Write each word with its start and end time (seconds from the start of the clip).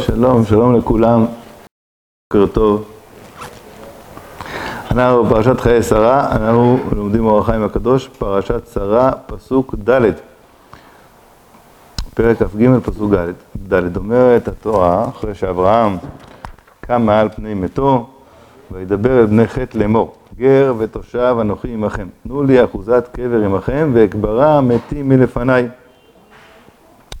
שלום, 0.00 0.44
שלום 0.44 0.76
לכולם, 0.76 1.26
בוקר 2.32 2.52
טוב. 2.52 2.84
אנחנו 4.90 5.24
בפרשת 5.24 5.60
חיי 5.60 5.82
שרה, 5.82 6.36
אנחנו 6.36 6.78
לומדים 6.92 7.26
אור 7.26 7.38
החיים 7.38 7.62
הקדוש, 7.64 8.08
פרשת 8.08 8.66
שרה, 8.74 9.12
פסוק 9.26 9.74
ד', 9.74 10.00
פרק 12.14 12.42
כ"ג, 12.42 12.78
פסוק 12.84 13.12
ד', 13.72 13.96
אומרת 13.96 14.48
התורה, 14.48 15.08
אחרי 15.08 15.34
שאברהם 15.34 15.96
קם 16.80 17.02
מעל 17.02 17.28
פני 17.28 17.54
מתו, 17.54 18.06
וידבר 18.70 19.20
אל 19.20 19.26
בני 19.26 19.46
חטא 19.46 19.78
לאמור, 19.78 20.14
גר 20.36 20.74
ותושב 20.78 21.36
אנוכי 21.40 21.72
עמכם, 21.72 22.08
תנו 22.22 22.42
לי 22.42 22.64
אחוזת 22.64 23.08
קבר 23.12 23.44
עמכם, 23.44 23.90
ואקברה 23.94 24.60
מתים 24.60 25.08
מלפניי. 25.08 25.68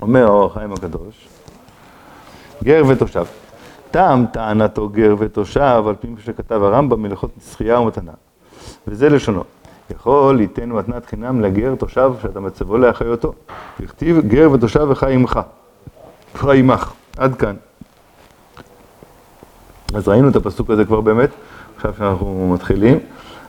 אומר 0.02 0.28
אור 0.28 0.44
החיים 0.46 0.72
הקדוש, 0.72 1.28
גר 2.64 2.82
ותושב. 2.88 3.24
טעם 3.90 4.26
טענתו 4.26 4.88
גר 4.88 5.14
ותושב, 5.18 5.82
על 5.88 5.94
פי 6.00 6.08
מה 6.08 6.16
שכתב 6.24 6.62
הרמב"ם 6.62 7.02
מלאכות 7.02 7.30
זכייה 7.40 7.80
ומתנה. 7.80 8.12
וזה 8.88 9.08
לשונו. 9.08 9.44
יכול 9.90 10.36
ליתן 10.36 10.70
מתנת 10.70 11.06
חינם 11.06 11.40
לגר 11.40 11.74
תושב 11.74 12.12
שאתה 12.22 12.40
מצבו 12.40 12.78
לאחיותו. 12.78 13.32
וכתיב 13.80 14.20
גר 14.26 14.50
ותושב 14.52 14.86
וחי 14.88 15.14
עמך. 15.14 15.40
וחי 16.34 16.58
עמך. 16.58 16.92
עד 17.16 17.34
כאן. 17.34 17.54
אז 19.94 20.08
ראינו 20.08 20.28
את 20.28 20.36
הפסוק 20.36 20.70
הזה 20.70 20.84
כבר 20.84 21.00
באמת, 21.00 21.30
עכשיו 21.76 21.94
שאנחנו 21.98 22.50
מתחילים, 22.54 22.98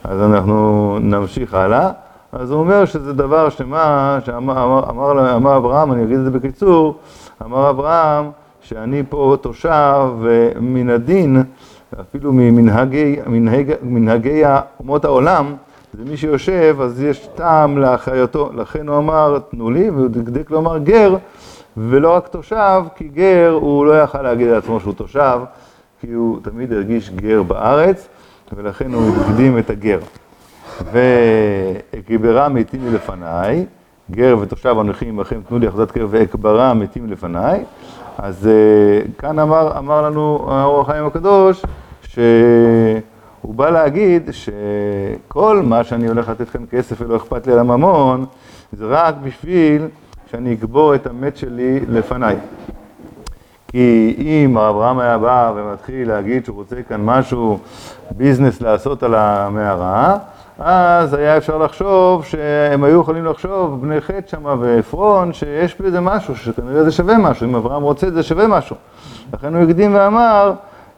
אז 0.04 0.20
אנחנו 0.20 0.98
נמשיך 1.00 1.54
הלאה. 1.54 1.90
אז 2.32 2.50
הוא 2.50 2.60
אומר 2.60 2.84
שזה 2.84 3.12
דבר 3.12 3.48
שמה, 3.48 4.18
שאמר 4.24 4.64
אמר, 4.64 4.90
אמר, 4.90 5.36
אמר 5.36 5.56
אברהם, 5.56 5.92
אני 5.92 6.04
אגיד 6.04 6.18
את 6.18 6.24
זה 6.24 6.30
בקיצור, 6.30 6.98
אמר 7.42 7.70
אברהם 7.70 8.30
שאני 8.68 9.02
פה 9.08 9.36
תושב 9.40 10.10
מן 10.60 10.90
הדין, 10.90 11.42
אפילו 12.00 12.32
ממנהגי 12.32 13.16
מנהג, 13.26 13.72
מנהגי 13.82 14.42
אומות 14.80 15.04
העולם, 15.04 15.54
זה 15.94 16.04
מי 16.10 16.16
שיושב, 16.16 16.76
אז 16.80 17.02
יש 17.02 17.28
טעם 17.34 17.78
לאחריותו, 17.78 18.50
לכן 18.54 18.88
הוא 18.88 18.98
אמר, 18.98 19.38
תנו 19.50 19.70
לי, 19.70 19.90
והוא 19.90 20.08
דקדק 20.08 20.50
לומר 20.50 20.78
גר, 20.78 21.16
ולא 21.76 22.14
רק 22.14 22.28
תושב, 22.28 22.82
כי 22.96 23.08
גר 23.08 23.58
הוא 23.60 23.86
לא 23.86 24.02
יכל 24.02 24.22
להגיד 24.22 24.48
לעצמו 24.48 24.80
שהוא 24.80 24.94
תושב, 24.94 25.40
כי 26.00 26.12
הוא 26.12 26.38
תמיד 26.42 26.72
הרגיש 26.72 27.10
גר 27.10 27.42
בארץ, 27.42 28.08
ולכן 28.56 28.94
הוא 28.94 29.16
הקדים 29.16 29.58
את 29.58 29.70
הגר. 29.70 29.98
ואקברה 30.92 32.48
מתים 32.48 32.80
מלפניי, 32.84 33.66
גר 34.10 34.36
ותושב 34.40 34.76
אנוכי 34.80 35.08
עמכם 35.08 35.40
תנו 35.48 35.58
לי 35.58 35.68
אחזת 35.68 35.90
קרב 35.90 36.08
ואקברה 36.12 36.74
מתים 36.74 37.10
לפניי. 37.10 37.64
אז 38.18 38.48
כאן 39.18 39.38
אמר, 39.38 39.78
אמר 39.78 40.02
לנו 40.02 40.46
האור 40.48 40.80
החיים 40.80 41.06
הקדוש, 41.06 41.64
שהוא 42.02 43.54
בא 43.54 43.70
להגיד 43.70 44.30
שכל 44.32 45.62
מה 45.64 45.84
שאני 45.84 46.08
הולך 46.08 46.28
לתת 46.28 46.50
כאן 46.50 46.64
כסף 46.70 47.00
ולא 47.00 47.16
אכפת 47.16 47.46
לי 47.46 47.52
על 47.52 47.58
הממון, 47.58 48.26
זה 48.72 48.84
רק 48.88 49.14
בשביל 49.22 49.88
שאני 50.30 50.54
אקבור 50.54 50.94
את 50.94 51.06
המת 51.06 51.36
שלי 51.36 51.80
לפניי. 51.88 52.36
כי 53.68 54.16
אם 54.18 54.58
אברהם 54.58 54.98
היה 54.98 55.18
בא 55.18 55.52
ומתחיל 55.56 56.08
להגיד 56.08 56.44
שהוא 56.44 56.56
רוצה 56.56 56.76
כאן 56.88 57.04
משהו, 57.04 57.58
ביזנס 58.10 58.60
לעשות 58.60 59.02
על 59.02 59.14
המערה, 59.14 60.18
אז 60.58 61.14
היה 61.14 61.36
אפשר 61.36 61.58
לחשוב 61.58 62.24
שהם 62.24 62.84
היו 62.84 63.00
יכולים 63.00 63.24
לחשוב, 63.24 63.82
בני 63.82 64.00
חטא 64.00 64.30
שמה 64.30 64.54
ועפרון, 64.60 65.32
שיש 65.32 65.80
בזה 65.80 66.00
משהו, 66.00 66.36
שכנראה 66.36 66.84
זה 66.84 66.92
שווה 66.92 67.18
משהו, 67.18 67.46
אם 67.46 67.54
אברהם 67.54 67.82
רוצה 67.82 68.10
זה 68.10 68.22
שווה 68.22 68.46
משהו. 68.46 68.76
לכן 69.32 69.54
הוא 69.54 69.62
הקדים 69.62 69.94
ואמר, 69.94 70.52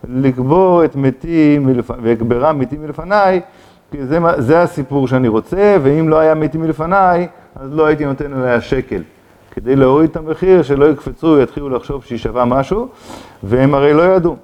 לקבור 0.09 0.85
את 0.85 0.97
מתים 0.97 1.69
ואקברה 2.03 2.53
מתים 2.53 2.83
מלפניי, 2.83 3.41
כי 3.91 4.07
זה, 4.07 4.19
זה 4.37 4.63
הסיפור 4.63 5.09
שאני 5.09 5.29
רוצה, 5.29 5.77
ואם 5.83 6.09
לא 6.09 6.19
היה 6.19 6.35
מתים 6.35 6.61
מלפניי, 6.61 7.29
אז 7.57 7.75
לא 7.75 7.87
הייתי 7.87 8.05
נותן 8.05 8.33
עליה 8.33 8.61
שקל. 8.61 9.03
כדי 9.51 9.77
להוריד 9.77 10.11
את 10.11 10.17
המחיר, 10.17 10.63
שלא 10.63 10.91
יקפצו, 10.91 11.41
יתחילו 11.41 11.69
לחשוב 11.69 12.05
שהיא 12.05 12.19
שווה 12.19 12.45
משהו, 12.45 12.89
והם 13.43 13.75
הרי 13.75 13.93
לא 13.93 14.03
ידעו. 14.03 14.37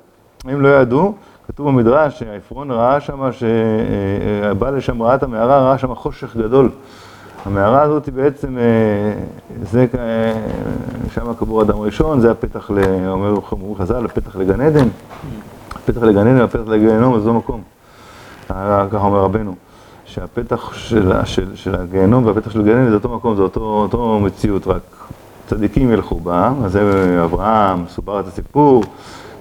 הם 0.44 0.60
לא 0.60 0.68
ידעו. 0.68 1.14
כתוב 1.48 1.68
במדרש 1.68 2.18
שעפרון 2.18 2.70
ראה 2.70 3.00
שם, 3.00 3.32
שבא 3.32 4.70
לשם, 4.70 5.02
ראה 5.02 5.14
את 5.14 5.22
המערה, 5.22 5.58
ראה 5.58 5.78
שם 5.78 5.94
חושך 5.94 6.36
גדול. 6.36 6.70
המערה 7.44 7.82
הזאת 7.82 8.06
היא 8.06 8.14
בעצם, 8.14 8.58
זה, 9.62 9.86
שם 11.14 11.34
קבור 11.34 11.62
אדם 11.62 11.78
ראשון, 11.78 12.20
זה 12.20 12.30
הפתח, 12.30 12.70
אומר 13.06 13.40
חז"ל, 13.78 14.04
הפתח 14.04 14.36
לגן 14.36 14.60
עדן. 14.60 14.88
הפתח 15.70 16.02
לגן 16.02 16.26
עדן, 16.26 16.40
הפתח 16.40 16.68
לגיהנום, 16.68 17.14
אז 17.14 17.26
לא 17.26 17.34
מקום. 17.34 17.62
ככה 18.48 18.98
אומר 19.00 19.18
רבנו. 19.18 19.54
שהפתח 20.14 20.72
של, 20.74 21.12
של, 21.24 21.56
של 21.56 21.74
הגיהנום 21.74 22.26
והפתח 22.26 22.50
של 22.50 22.62
גן 22.62 22.88
זה 22.88 22.94
אותו 22.94 23.08
מקום, 23.08 23.36
זה 23.36 23.42
אותו, 23.42 23.60
אותו 23.60 24.20
מציאות, 24.20 24.66
רק 24.66 24.82
צדיקים 25.46 25.92
ילכו 25.92 26.20
בה, 26.20 26.52
אז 26.64 26.72
זה 26.72 27.20
אברהם, 27.24 27.84
סופר 27.88 28.20
את 28.20 28.26
הסיפור, 28.26 28.84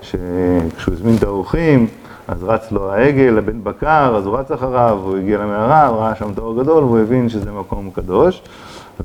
שכשהוא 0.04 0.94
הזמין 0.94 1.16
את 1.18 1.24
האורחים, 1.24 1.88
אז 2.28 2.44
רץ 2.44 2.72
לו 2.72 2.92
העגל, 2.92 3.38
הבן 3.38 3.64
בקר, 3.64 4.16
אז 4.18 4.26
הוא 4.26 4.38
רץ 4.38 4.52
אחריו, 4.52 5.00
הוא 5.04 5.18
הגיע 5.18 5.38
למערה, 5.38 5.88
הוא 5.88 5.98
ראה 5.98 6.16
שם 6.16 6.32
את 6.32 6.38
האור 6.38 6.64
גדול, 6.64 6.84
והוא 6.84 7.00
הבין 7.00 7.30
שזה 7.30 7.52
מקום 7.52 7.90
קדוש. 7.94 8.42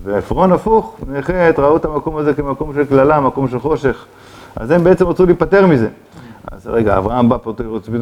ועפרון 0.05 0.53
הפוך, 0.53 0.97
בני 1.07 1.19
ראו 1.59 1.77
את 1.77 1.85
המקום 1.85 2.17
הזה 2.17 2.35
כמקום 2.35 2.75
של 2.75 2.85
קללה, 2.85 3.21
מקום 3.21 3.49
של 3.49 3.59
חושך. 3.59 4.05
אז 4.57 4.71
הם 4.71 4.85
בעצם 4.85 5.07
רצו 5.07 5.27
להיפטר 5.27 5.67
מזה. 5.67 5.89
אז 6.53 6.67
רגע, 6.67 6.99
אברהם 6.99 7.29
בא 7.29 7.37
פה, 7.43 7.53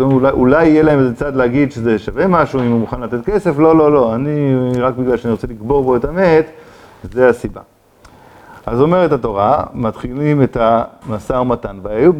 אולי, 0.00 0.30
אולי 0.30 0.66
יהיה 0.66 0.82
להם 0.82 0.98
איזה 0.98 1.14
צד 1.14 1.36
להגיד 1.36 1.72
שזה 1.72 1.98
שווה 1.98 2.26
משהו, 2.26 2.60
אם 2.60 2.70
הוא 2.70 2.80
מוכן 2.80 3.00
לתת 3.00 3.24
כסף, 3.24 3.58
לא, 3.58 3.76
לא, 3.76 3.92
לא, 3.92 4.14
אני, 4.14 4.54
רק 4.80 4.94
בגלל 4.94 5.16
שאני 5.16 5.32
רוצה 5.32 5.46
לקבור 5.46 5.84
בו 5.84 5.96
את 5.96 6.04
המת, 6.04 6.50
זה 7.12 7.28
הסיבה. 7.28 7.60
אז 8.66 8.81
אומרת 8.81 9.12
התורה, 9.12 9.65
מתחילים 9.75 10.43
את 10.43 10.56
המשא 10.60 11.32
ומתן, 11.32 11.78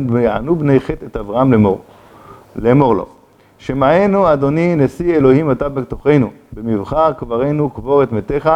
ויענו 0.09 0.57
בני 0.57 0.81
חטא 0.81 1.07
את 1.07 1.17
אברהם 1.17 1.53
לאמור, 1.53 1.81
לאמור 2.57 2.95
לו, 2.95 3.07
שמענו 3.59 4.33
אדוני 4.33 4.77
נשיא 4.77 5.17
אלוהים 5.17 5.51
אתה 5.51 5.69
בתוכנו, 5.69 6.31
במבחר 6.53 7.13
קברנו 7.13 7.71
קבור 7.71 8.03
את 8.03 8.13
מתיך, 8.13 8.51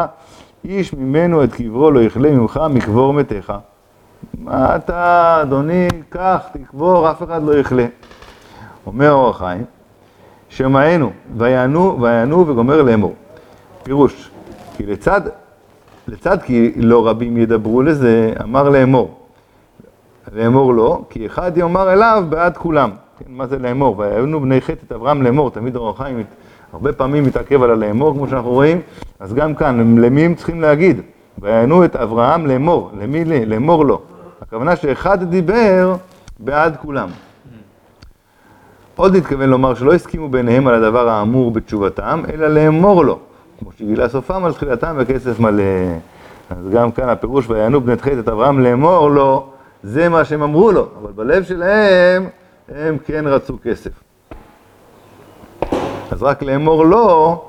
איש 0.65 0.95
ממנו 0.95 1.45
את 1.45 1.55
קברו 1.55 1.91
לא 1.91 2.03
יכלה 2.03 2.31
ממך 2.31 2.61
מקבור 2.71 3.13
מתיך. 3.13 3.53
מה 4.39 4.77
אתה, 4.77 5.39
אדוני, 5.43 5.89
קח, 6.09 6.41
תקבור, 6.53 7.11
אף 7.11 7.23
אחד 7.23 7.43
לא 7.43 7.59
יכלה. 7.59 7.87
אומר 8.87 9.13
אור 9.13 9.31
החיים, 9.31 9.65
שמענו, 10.49 11.11
ויענו, 11.37 11.99
ויענו 12.01 12.47
וגומר 12.47 12.83
לאמור. 12.83 13.15
פירוש, 13.83 14.31
כי 14.77 14.87
לצד, 14.87 15.21
לצד 16.11 16.43
כי 16.43 16.73
לא 16.77 17.09
רבים 17.09 17.37
ידברו 17.37 17.83
לזה, 17.83 18.33
אמר 18.43 18.69
לאמור. 18.69 19.21
לאמור 20.33 20.75
לא, 20.75 21.03
כי 21.11 21.27
אחד 21.27 21.57
יאמר 21.57 21.93
אליו 21.93 22.25
בעד 22.29 22.57
כולם. 22.57 22.91
כן, 23.19 23.25
מה 23.29 23.47
זה 23.47 23.59
לאמור? 23.59 23.99
ויענו 23.99 24.41
בני 24.41 24.61
חטא 24.61 24.87
את 24.87 24.93
אברהם 24.93 25.23
לאמור, 25.23 25.51
תמיד 25.51 25.77
אור 25.77 25.91
החיים 25.91 26.25
הרבה 26.73 26.93
פעמים 26.93 27.25
מתעכב 27.25 27.63
על 27.63 27.71
הלאמור, 27.71 28.15
כמו 28.15 28.29
שאנחנו 28.29 28.51
רואים, 28.51 28.81
אז 29.21 29.35
גם 29.35 29.55
כאן, 29.55 29.99
למי 29.99 30.23
הם 30.23 30.35
צריכים 30.35 30.61
להגיד? 30.61 31.01
ויענו 31.39 31.85
את 31.85 31.97
אברהם 31.97 32.47
לאמור, 32.47 32.91
למי 33.01 33.25
לאמור 33.25 33.85
לו? 33.85 34.01
הכוונה 34.43 34.77
שאחד 34.77 35.23
דיבר 35.23 35.97
בעד 36.39 36.77
כולם. 36.77 37.09
עוד 38.97 39.15
התכוון 39.15 39.49
לומר 39.49 39.75
שלא 39.75 39.95
הסכימו 39.95 40.29
ביניהם 40.29 40.67
על 40.67 40.75
הדבר 40.75 41.09
האמור 41.09 41.51
בתשובתם, 41.51 42.23
אלא 42.33 42.49
לאמור 42.49 43.05
לו, 43.05 43.19
כמו 43.61 43.73
שגילה 43.73 44.09
סופם 44.09 44.45
על 44.45 44.53
תחילתם 44.53 44.97
בכסף 44.99 45.41
מלא. 45.41 45.63
אז 46.51 46.69
גם 46.73 46.91
כאן 46.91 47.09
הפירוש 47.09 47.51
ויענו 47.51 47.81
בני 47.81 47.97
תחית 47.97 48.19
את 48.19 48.29
אברהם 48.29 48.61
לאמור 48.61 49.11
לו, 49.11 49.47
זה 49.83 50.09
מה 50.09 50.25
שהם 50.25 50.43
אמרו 50.43 50.73
לו, 50.73 50.87
אבל 51.03 51.13
בלב 51.13 51.43
שלהם 51.45 52.29
הם 52.69 52.99
כן 52.99 53.27
רצו 53.27 53.57
כסף. 53.63 53.91
אז 56.11 56.23
רק 56.23 56.43
לאמור 56.43 56.85
לו, 56.85 57.43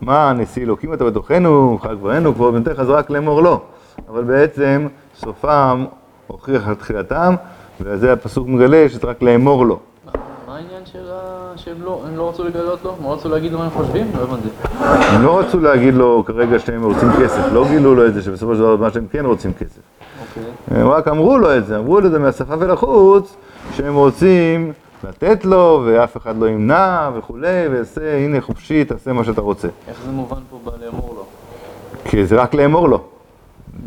מה 0.00 0.32
נשיא 0.32 0.62
אלוקים 0.62 0.94
אתה 0.94 1.04
בתוכנו, 1.04 1.78
חג 1.82 1.94
ברינו, 1.94 2.34
כבוד 2.34 2.54
בנתך, 2.54 2.80
אז 2.80 2.90
רק 2.90 3.10
לאמור 3.10 3.42
לו. 3.42 3.60
אבל 4.08 4.24
בעצם 4.24 4.86
סופם 5.16 5.84
הוכיח 6.26 6.68
על 6.68 6.74
תחילתם, 6.74 7.34
וזה 7.80 8.12
הפסוק 8.12 8.48
מגלה 8.48 8.88
שזה 8.88 9.06
רק 9.06 9.22
לאמור 9.22 9.66
לו. 9.66 9.78
שהם 11.56 11.82
לא, 11.82 12.02
לא 12.16 12.28
רצו 12.28 12.44
לגלות 12.44 12.84
לו? 12.84 12.96
מה 13.02 13.08
רצו 13.08 13.28
להגיד 13.28 13.52
מה 13.52 13.64
הם 13.64 13.70
חושבים? 13.70 14.06
לא 14.16 14.22
הבנתי. 14.22 14.48
הם 14.80 15.22
לא 15.22 15.38
רצו 15.38 15.60
להגיד 15.60 15.94
לו 15.94 16.24
כרגע 16.26 16.58
שהם 16.58 16.84
רוצים 16.84 17.08
כסף, 17.22 17.52
לא 17.52 17.68
גילו 17.68 17.94
לו 17.94 18.06
את 18.06 18.14
זה 18.14 18.22
שבסופו 18.22 18.54
של 18.54 18.60
דבר 18.60 18.76
מה 18.76 18.90
שהם 18.90 19.06
כן 19.10 19.26
רוצים 19.26 19.52
כסף. 19.52 19.80
אוקיי. 20.20 20.42
הם 20.80 20.88
רק 20.88 21.08
אמרו 21.08 21.38
לו 21.38 21.56
את 21.56 21.66
זה, 21.66 21.78
אמרו 21.78 22.00
לו 22.00 22.06
את 22.06 22.12
זה 22.12 22.18
מהשפה 22.18 22.54
ולחוץ, 22.58 23.36
שהם 23.72 23.94
רוצים 23.94 24.72
לתת 25.08 25.44
לו, 25.44 25.82
ואף 25.86 26.16
אחד 26.16 26.36
לא 26.36 26.48
ימנע 26.48 27.10
וכולי, 27.14 27.68
ועשה, 27.70 28.16
הנה 28.16 28.40
חופשי, 28.40 28.84
תעשה 28.84 29.12
מה 29.12 29.24
שאתה 29.24 29.40
רוצה. 29.40 29.68
איך 29.88 30.00
זה 30.06 30.12
מובן 30.12 30.40
פה 30.50 30.58
בלאמור 30.64 31.14
לו? 31.16 31.24
כי 32.04 32.26
זה 32.26 32.36
רק 32.36 32.54
לאמור 32.54 32.88
לו. 32.88 33.00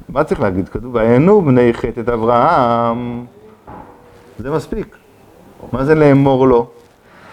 מה 0.09 0.23
צריך 0.23 0.41
להגיד? 0.41 0.69
כתוב, 0.69 0.95
ויענו 0.95 1.41
בני 1.41 1.73
חטא 1.73 1.99
את 1.99 2.09
אברהם. 2.09 3.25
זה 4.39 4.51
מספיק. 4.51 4.95
מה 5.71 5.85
זה 5.85 5.95
לאמור 5.95 6.47
לו? 6.47 6.67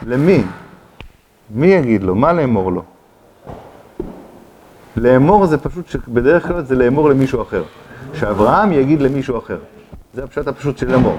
למי? 0.06 0.42
מי 1.50 1.66
יגיד 1.66 2.02
לו? 2.02 2.14
מה 2.14 2.32
לאמור 2.32 2.72
לו? 2.72 2.82
לאמור 4.96 5.46
זה 5.46 5.58
פשוט, 5.58 6.08
בדרך 6.08 6.48
כלל 6.48 6.62
זה 6.62 6.74
לאמור 6.74 7.10
למישהו 7.10 7.42
אחר. 7.42 7.62
שאברהם 8.14 8.72
יגיד 8.72 9.02
למישהו 9.02 9.38
אחר. 9.38 9.58
זה 10.14 10.24
הפשט 10.24 10.48
הפשוט 10.48 10.78
של 10.78 10.92
לאמור. 10.92 11.16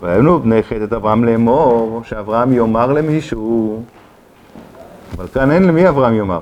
והיינו 0.00 0.40
בני 0.40 0.62
חטא 0.62 0.84
את 0.84 0.92
אברהם 0.92 1.24
לאמור, 1.24 2.02
שאברהם 2.04 2.52
יאמר 2.52 2.92
למישהו. 2.92 3.82
אבל 5.16 5.26
כאן 5.26 5.50
אין 5.50 5.62
למי 5.62 5.88
אברהם 5.88 6.14
יאמר. 6.14 6.40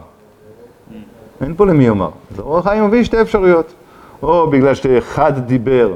אין 1.40 1.54
פה 1.56 1.66
למי 1.66 1.84
יאמר. 1.84 2.10
אז 2.32 2.40
אור 2.40 2.58
החיים 2.58 2.86
מביא 2.86 3.04
שתי 3.04 3.20
אפשרויות. 3.20 3.74
או 4.22 4.50
בגלל 4.50 4.74
שאחד 4.74 5.38
דיבר 5.38 5.94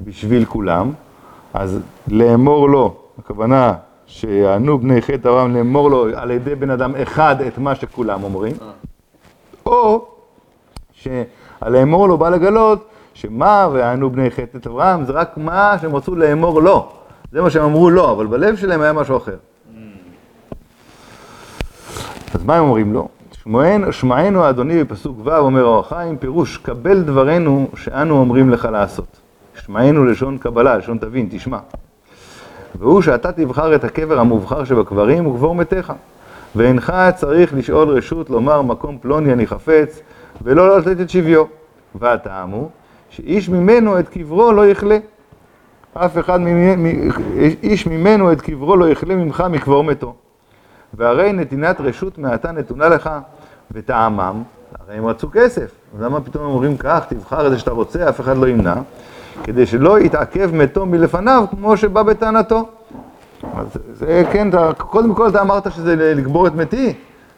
בשביל 0.00 0.44
כולם, 0.44 0.92
אז 1.54 1.80
לאמור 2.08 2.68
לו, 2.68 2.94
הכוונה 3.18 3.74
שיענו 4.12 4.78
בני 4.78 5.02
חטא 5.02 5.28
אברהם 5.28 5.56
לאמור 5.56 5.90
לו 5.90 6.06
על 6.14 6.30
ידי 6.30 6.54
בן 6.54 6.70
אדם 6.70 6.94
אחד 6.96 7.36
את 7.40 7.58
מה 7.58 7.74
שכולם 7.74 8.22
אומרים, 8.24 8.52
או 9.66 10.06
שהלאמור 10.92 12.08
לו 12.08 12.18
בא 12.18 12.28
לגלות 12.28 12.88
שמה 13.14 13.68
ויענו 13.72 14.10
בני 14.10 14.30
חטא 14.30 14.56
את 14.58 14.66
אברהם 14.66 15.04
זה 15.04 15.12
רק 15.12 15.36
מה 15.36 15.76
שהם 15.80 15.96
רצו 15.96 16.14
לאמור 16.16 16.62
לו, 16.62 16.88
זה 17.32 17.42
מה 17.42 17.50
שהם 17.50 17.64
אמרו 17.64 17.90
לו, 17.90 18.10
אבל 18.10 18.26
בלב 18.26 18.56
שלהם 18.56 18.80
היה 18.80 18.92
משהו 18.92 19.16
אחר. 19.16 19.36
אז 22.34 22.44
מה 22.44 22.56
הם 22.56 22.64
אומרים 22.64 22.92
לו? 22.92 23.08
שמענו 23.90 24.48
אדוני 24.48 24.84
בפסוק 24.84 25.18
ו' 25.24 25.36
אומר 25.36 25.64
אור 25.64 25.80
החיים, 25.80 26.16
פירוש 26.16 26.56
קבל 26.56 27.02
דברנו 27.02 27.68
שאנו 27.76 28.18
אומרים 28.18 28.50
לך 28.50 28.68
לעשות. 28.72 29.20
שמענו 29.66 30.04
לשון 30.04 30.38
קבלה, 30.38 30.76
לשון 30.76 30.98
תבין, 30.98 31.28
תשמע. 31.30 31.58
והוא 32.78 33.02
שאתה 33.02 33.32
תבחר 33.32 33.74
את 33.74 33.84
הקבר 33.84 34.18
המובחר 34.18 34.64
שבקברים 34.64 35.26
וקבור 35.26 35.54
מתיך. 35.54 35.92
ואינך 36.56 36.92
צריך 37.16 37.54
לשאול 37.54 37.88
רשות 37.88 38.30
לומר 38.30 38.62
מקום 38.62 38.98
פלוני 38.98 39.32
אני 39.32 39.46
חפץ, 39.46 40.00
ולא 40.42 40.78
לתת 40.78 41.00
את 41.00 41.10
שביו. 41.10 41.44
והטעם 41.94 42.50
הוא 42.50 42.68
שאיש 43.10 43.48
ממנו 43.48 43.98
את 43.98 44.08
קברו 44.08 44.52
לא 44.52 44.66
יכלה. 44.66 44.98
אף 45.94 46.18
אחד, 46.18 46.40
ממ... 46.40 46.86
איש 47.62 47.86
ממנו 47.86 48.32
את 48.32 48.40
קברו 48.40 48.76
לא 48.76 48.88
יכלה 48.88 49.14
ממך 49.14 49.44
מקבור 49.50 49.84
מתו. 49.84 50.14
והרי 50.94 51.32
נתינת 51.32 51.80
רשות 51.80 52.18
מעתה 52.18 52.52
נתונה 52.52 52.88
לך, 52.88 53.10
וטעמם, 53.70 54.42
הרי 54.78 54.96
הם 54.98 55.06
רצו 55.06 55.28
כסף. 55.32 55.70
למה 56.00 56.20
פתאום 56.20 56.44
אומרים 56.44 56.76
כך, 56.76 57.04
תבחר 57.08 57.46
את 57.46 57.50
זה 57.50 57.58
שאתה 57.58 57.70
רוצה, 57.70 58.08
אף 58.08 58.20
אחד 58.20 58.36
לא 58.36 58.46
ימנע, 58.46 58.74
כדי 59.44 59.66
שלא 59.66 60.00
יתעכב 60.00 60.50
מתו 60.54 60.86
מלפניו, 60.86 61.44
כמו 61.50 61.76
שבא 61.76 62.02
בטענתו. 62.02 62.68
אז 63.56 63.66
זה 63.92 64.24
כן, 64.32 64.48
אתה, 64.48 64.72
קודם 64.78 65.14
כל 65.14 65.28
אתה 65.28 65.40
אמרת 65.40 65.72
שזה 65.72 65.96
לקבור 65.96 66.46
את 66.46 66.54
מתי, 66.54 66.94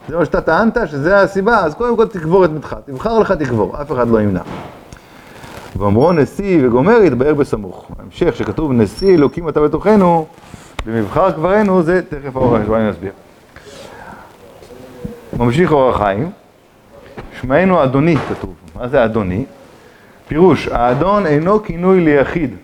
זה 0.08 0.16
מה 0.16 0.24
שאתה 0.24 0.40
טענת, 0.40 0.76
שזה 0.86 1.20
הסיבה, 1.20 1.58
אז 1.58 1.74
קודם 1.74 1.96
כל 1.96 2.06
תקבור 2.06 2.44
את 2.44 2.50
מתך, 2.50 2.76
תבחר 2.86 3.18
לך 3.18 3.32
תקבור, 3.32 3.82
אף 3.82 3.92
אחד 3.92 4.08
לא 4.08 4.20
ימנע. 4.20 4.40
ואומרו 5.76 6.12
נשיא 6.12 6.66
וגומר 6.66 7.02
יתבהר 7.02 7.34
בסמוך. 7.34 7.86
ההמשך 7.98 8.36
שכתוב 8.36 8.72
נשיא 8.72 9.14
אלוקים 9.14 9.48
אתה 9.48 9.60
בתוכנו, 9.60 10.26
במבחר 10.86 11.30
קברנו 11.30 11.82
זה 11.82 12.00
תכף 12.08 12.36
האור 12.36 12.56
החיים, 12.56 12.74
אני 12.74 12.90
אסביר. 12.90 13.12
ממשיך 15.38 15.72
אור 15.72 15.90
החיים, 15.90 16.30
שמענו 17.40 17.84
אדוני 17.84 18.16
כתוב, 18.16 18.54
מה 18.76 18.88
זה 18.88 19.04
אדוני? 19.04 19.44
פירוש, 20.28 20.68
האדון 20.68 21.26
אינו 21.26 21.62
כינוי 21.62 22.00
ליחיד. 22.00 22.54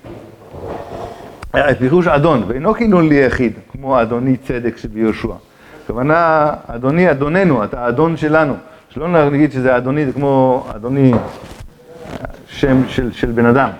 אה, 1.55 1.75
פירוש 1.75 2.07
אדון, 2.07 2.43
ואינו 2.47 2.75
כינוי 2.75 3.09
ליחיד, 3.09 3.53
כמו 3.73 4.03
אדוני 4.03 4.37
צדק 4.37 4.77
שביהושע. 4.77 5.33
הכוונה, 5.85 6.51
אדוני 6.67 7.11
אדוננו, 7.11 7.65
אתה 7.65 7.85
האדון 7.85 8.17
שלנו. 8.17 8.55
שלא 8.89 9.31
נגיד 9.31 9.53
שזה 9.53 9.77
אדוני, 9.77 10.07
זה 10.07 10.13
כמו 10.13 10.65
אדוני 10.77 11.13
שם 12.47 12.89
של, 12.89 13.13
של 13.13 13.31
בן 13.31 13.47
אדם. 13.47 13.71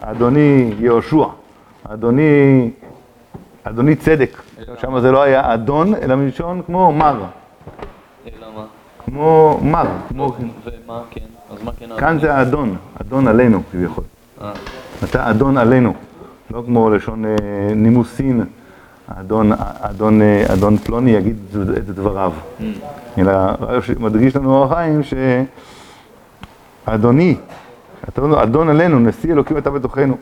אדוני 0.00 0.72
יהושע, 0.78 1.24
אדוני, 1.84 2.70
אדוני 3.64 3.96
צדק. 3.96 4.42
שם 4.80 5.00
זה 5.00 5.12
לא 5.12 5.22
היה 5.22 5.54
אדון, 5.54 5.94
אלא 5.94 6.16
מלשון 6.16 6.62
כמו 6.66 6.92
מר. 6.92 7.24
אלא 8.26 8.46
מה? 8.56 8.64
כמו 9.04 9.60
מר. 9.62 9.86
כמו... 10.08 10.32
ומה 10.64 11.02
כן? 11.10 11.20
כן 11.78 11.88
כאן 11.98 12.18
זה 12.20 12.34
האדון, 12.34 12.76
אדון 13.00 13.28
עלינו 13.28 13.62
כביכול. 13.72 14.04
אה, 14.42 14.52
אתה 15.04 15.30
אדון 15.30 15.58
עלינו, 15.58 15.94
לא 16.50 16.62
כמו 16.66 16.90
לשון 16.90 17.24
אה, 17.24 17.30
נימוסין, 17.74 18.44
אדון, 19.06 19.52
אה, 19.52 19.56
אדון 20.52 20.76
פלוני 20.76 21.10
יגיד 21.10 21.36
את 21.76 21.86
דבריו. 21.86 22.32
אלא 23.18 23.32
מדגיש 23.98 24.36
לנו 24.36 24.54
אור 24.54 24.64
החיים 24.64 25.00
שאדוני, 26.86 27.36
אדון 28.42 28.68
עלינו, 28.68 28.98
נשיא 28.98 29.32
אלוקים 29.32 29.58
אתה 29.58 29.70
בתוכנו. 29.70 30.16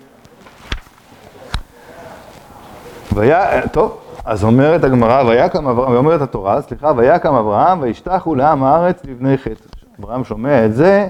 והיה, 3.13 3.69
טוב, 3.69 3.99
אז 4.25 4.45
אומרת 4.45 4.85
הגמרא, 4.85 5.25
ויקם 5.25 5.67
אברהם, 5.67 5.93
ואומרת 5.93 6.21
התורה, 6.21 6.63
סליחה, 6.63 6.93
ויקם 6.97 7.35
אברהם, 7.35 7.83
וישתחו 7.83 8.35
לעם 8.35 8.65
הארץ 8.65 9.05
לבני 9.05 9.39
חטא. 9.39 9.65
אברהם 10.01 10.25
שומע 10.25 10.67
את 10.67 10.75
זה, 10.75 11.09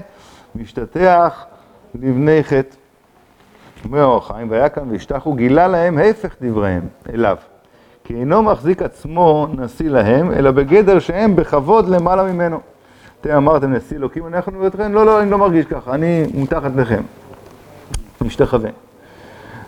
משתטח 0.55 1.45
לבני 1.95 2.43
חטא. 2.43 2.75
אומר 3.85 4.03
אור 4.03 4.17
החיים, 4.17 4.47
ויקם 4.51 4.89
וישתחו, 4.89 5.33
גילה 5.33 5.67
להם 5.67 5.97
הפך 5.97 6.35
דבריהם 6.41 6.87
אליו. 7.13 7.37
כי 8.03 8.15
אינו 8.15 8.43
מחזיק 8.43 8.81
עצמו 8.81 9.47
נשיא 9.53 9.89
להם, 9.89 10.31
אלא 10.31 10.51
בגדר 10.51 10.99
שהם 10.99 11.35
בכבוד 11.35 11.89
למעלה 11.89 12.23
ממנו. 12.23 12.59
אתם 13.21 13.31
אמרתם 13.31 13.73
נשיא 13.73 13.97
אלוקים, 13.97 14.27
אנחנו 14.27 14.61
ואתכם, 14.61 14.93
לא, 14.93 15.05
לא, 15.05 15.21
אני 15.21 15.31
לא 15.31 15.37
מרגיש 15.37 15.65
ככה, 15.65 15.93
אני 15.93 16.25
מתחת 16.33 16.71
לכם. 16.75 17.01
משתחווה. 18.21 18.69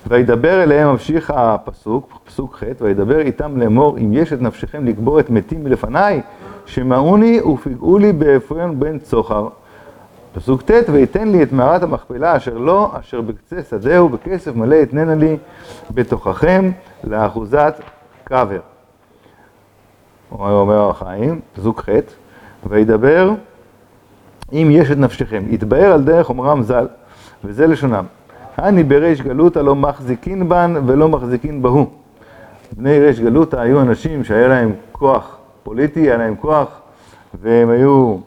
וידבר 0.08 0.64
אליהם, 0.64 0.88
ממשיך 0.92 1.32
הפסוק, 1.36 2.20
פסוק 2.24 2.56
ח', 2.56 2.82
וידבר 2.82 3.20
איתם 3.20 3.58
לאמור, 3.58 3.98
אם 3.98 4.14
יש 4.14 4.34
את 4.34 4.42
נפשכם 4.42 4.86
לקבור 4.86 5.20
את 5.20 5.30
מתים 5.30 5.64
מלפניי, 5.64 6.22
שמעוני 6.66 7.42
ופגעו 7.42 7.98
לי 7.98 8.14
באפרים 8.14 8.80
בן 8.80 9.00
צוחר. 9.00 9.48
פסוק 10.34 10.62
ט', 10.62 10.90
ויתן 10.92 11.28
לי 11.28 11.44
את 11.44 11.52
מערת 11.52 11.84
המכפלה 11.84 12.38
אשר 12.38 12.58
לא, 12.58 12.92
אשר 13.00 13.22
בקצה 13.22 13.64
שדהו, 13.70 14.10
בכסף 14.10 14.56
מלא 14.56 14.84
אתננה 14.84 15.16
לי 15.16 15.38
בתוככם 15.92 16.72
לאחוזת 17.04 17.82
קבר. 18.24 18.60
אומר 20.32 20.90
החיים, 20.90 21.40
פסוק 21.56 21.82
ח', 21.82 21.90
וידבר 22.70 23.32
אם 24.54 24.68
יש 24.72 24.92
את 24.92 24.98
נפשכם, 24.98 25.44
יתבהר 25.50 25.92
על 25.92 26.04
דרך 26.04 26.30
אומרם 26.30 26.64
ז"ל, 26.64 26.88
וזה 27.44 27.68
לשונם. 27.68 28.06
אני 28.60 28.84
בריש 28.84 29.22
גלותא 29.22 29.60
לא 29.60 29.76
מחזיקין 29.76 30.50
בן 30.50 30.74
ולא 30.86 31.10
מחזיקין 31.10 31.62
בהו. 31.62 31.90
בני 32.78 33.00
ריש 33.00 33.20
גלותא 33.20 33.56
היו 33.56 33.82
אנשים 33.82 34.24
שהיה 34.24 34.48
להם 34.48 34.74
כוח 34.92 35.38
פוליטי, 35.64 36.00
היה 36.00 36.18
להם 36.18 36.36
כוח, 36.36 36.82
והם 37.42 37.70
היו 37.70 38.18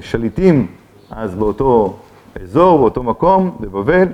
שליטים 0.00 0.66
אז 1.10 1.34
באותו 1.34 1.96
אזור, 2.42 2.78
באותו 2.78 3.02
מקום, 3.02 3.56
בבבל, 3.60 4.08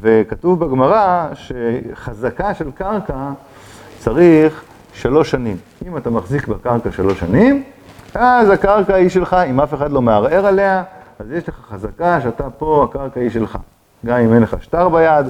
וכתוב 0.00 0.64
בגמרא 0.64 1.28
שחזקה 1.34 2.54
של 2.54 2.70
קרקע 2.70 3.30
צריך 3.98 4.62
שלוש 4.94 5.30
שנים. 5.30 5.56
אם 5.86 5.96
אתה 5.96 6.10
מחזיק 6.10 6.48
בקרקע 6.48 6.92
שלוש 6.92 7.20
שנים, 7.20 7.62
אז 8.14 8.50
הקרקע 8.50 8.94
היא 8.94 9.08
שלך, 9.08 9.36
אם 9.50 9.60
אף 9.60 9.74
אחד 9.74 9.92
לא 9.92 10.02
מערער 10.02 10.46
עליה, 10.46 10.82
אז 11.18 11.32
יש 11.32 11.48
לך 11.48 11.54
חזקה 11.70 12.20
שאתה 12.20 12.50
פה, 12.50 12.86
הקרקע 12.90 13.20
היא 13.20 13.30
שלך. 13.30 13.58
גם 14.06 14.18
אם 14.18 14.32
אין 14.32 14.42
לך 14.42 14.56
שטר 14.62 14.88
ביד, 14.88 15.26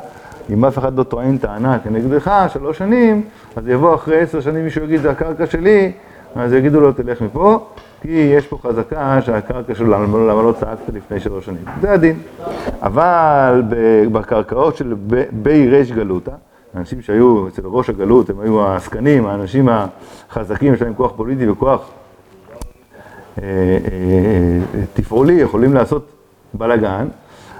אם 0.52 0.64
אף 0.64 0.78
אחד 0.78 0.98
לא 0.98 1.02
טוען 1.02 1.38
טענה 1.38 1.78
כנגדך, 1.78 2.46
שלוש 2.52 2.78
שנים, 2.78 3.22
אז 3.56 3.68
יבוא 3.68 3.94
אחרי 3.94 4.20
עשר 4.20 4.40
שנים 4.40 4.64
מישהו 4.64 4.84
יגיד, 4.84 5.00
זה 5.00 5.10
הקרקע 5.10 5.46
שלי, 5.46 5.92
אז 6.36 6.52
יגידו 6.52 6.80
לו, 6.80 6.92
תלך 6.92 7.20
מפה, 7.20 7.66
כי 8.00 8.32
יש 8.36 8.46
פה 8.46 8.58
חזקה 8.62 9.22
שהקרקע 9.22 9.74
שלו, 9.74 9.90
למה, 9.90 10.42
לא 10.42 10.54
צעקת 10.60 10.88
לפני 10.92 11.20
שלוש 11.20 11.46
שנים? 11.46 11.64
זה 11.80 11.92
הדין. 11.92 12.18
אבל 12.82 13.62
בקרקעות 14.12 14.76
של 14.76 14.94
בי 15.32 15.68
ריש 15.68 15.92
גלותא, 15.92 16.32
האנשים 16.74 17.02
שהיו 17.02 17.48
אצל 17.48 17.62
ראש 17.64 17.90
הגלות, 17.90 18.30
הם 18.30 18.40
היו 18.40 18.66
העסקנים, 18.66 19.26
האנשים 19.26 19.68
החזקים, 19.68 20.74
יש 20.74 20.82
להם 20.82 20.94
כוח 20.94 21.12
פוליטי 21.16 21.48
וכוח 21.48 21.90
תפעולי, 24.94 25.32
יכולים 25.32 25.74
לעשות 25.74 26.08
בלאגן, 26.54 27.06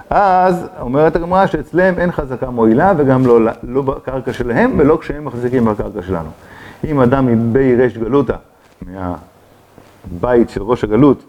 אז 0.09 0.67
אומרת 0.79 1.15
הגמרא 1.15 1.45
שאצלם 1.45 1.93
אין 1.97 2.11
חזקה 2.11 2.49
מועילה 2.49 2.93
וגם 2.97 3.25
לא, 3.25 3.39
לא 3.63 3.81
בקרקע 3.81 4.33
שלהם 4.33 4.73
ולא 4.77 4.97
כשהם 5.01 5.25
מחזיקים 5.25 5.65
בקרקע 5.65 6.01
שלנו. 6.01 6.29
אם 6.83 6.99
אדם 6.99 7.25
מבי 7.25 7.75
ריש 7.75 7.97
גלותא, 7.97 8.35
מהבית 10.11 10.49
של 10.49 10.63
ראש 10.63 10.83
הגלות, 10.83 11.23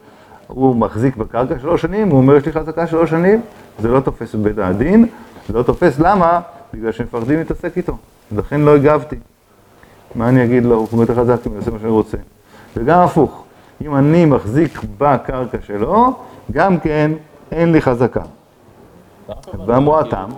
הוא 0.46 0.76
מחזיק 0.76 1.16
בקרקע 1.16 1.58
שלוש 1.58 1.82
שנים, 1.82 2.08
הוא 2.08 2.18
אומר 2.18 2.36
יש 2.36 2.46
לי 2.46 2.52
חזקה 2.52 2.86
שלוש 2.86 3.10
שנים, 3.10 3.40
זה 3.78 3.88
לא 3.88 4.00
תופס 4.00 4.34
בבית 4.34 4.58
הדין, 4.58 5.06
זה 5.48 5.54
לא 5.54 5.62
תופס 5.62 5.98
למה? 5.98 6.40
בגלל 6.74 6.92
שהם 6.92 7.06
מפחדים 7.06 7.38
להתעסק 7.38 7.76
איתו. 7.76 7.96
לכן 8.36 8.60
לא 8.60 8.74
הגבתי. 8.74 9.16
מה 10.14 10.28
אני 10.28 10.44
אגיד 10.44 10.64
לו? 10.64 10.86
הוא 10.90 11.00
יותר 11.00 11.14
חזק 11.14 11.46
ממני, 11.46 11.58
עושה 11.58 11.70
מה 11.70 11.78
שאני 11.78 11.90
רוצה. 11.90 12.16
וגם 12.76 13.00
הפוך, 13.00 13.44
אם 13.82 13.96
אני 13.96 14.24
מחזיק 14.24 14.80
בקרקע 14.98 15.58
שלו, 15.66 16.14
גם 16.52 16.78
כן 16.80 17.10
אין 17.52 17.72
לי 17.72 17.80
חזקה. 17.80 18.22
ואמרו 19.66 19.98
הטעם. 19.98 20.30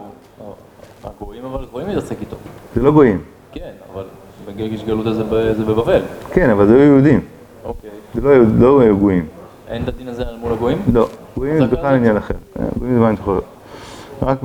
הגויים 1.04 1.44
אבל 1.44 1.64
יכולים 1.64 1.88
להתעסק 1.88 2.16
איתו. 2.20 2.36
זה 2.74 2.82
לא 2.82 2.92
גויים. 2.92 3.18
כן, 3.52 3.70
אבל 3.94 4.04
בגיש 4.46 4.84
גלותא 4.84 5.12
זה 5.12 5.24
ב- 5.24 5.52
זה 5.56 5.64
בבבל. 5.64 6.00
כן, 6.32 6.50
אבל 6.50 6.66
זה 6.66 6.74
לא 6.74 6.82
יהודים. 6.82 7.20
אוקיי. 7.64 7.90
זה 8.14 8.20
לא, 8.20 8.34
לא 8.58 8.80
היו 8.80 8.98
גויים. 8.98 9.26
אין 9.68 9.82
את 9.82 9.88
הדין 9.88 10.08
הזה 10.08 10.28
על 10.28 10.36
מול 10.40 10.52
הגויים? 10.52 10.78
לא, 10.92 11.08
גויים 11.36 11.58
זה 11.58 11.66
בכלל 11.66 11.94
עניין 11.94 12.16
אחר. 12.16 12.34
אה, 12.58 12.64
גויים 12.78 12.94
זה 12.94 13.00
מה 13.00 13.12
יכול 13.12 13.34
להיות. 13.34 13.44
רק 14.22 14.38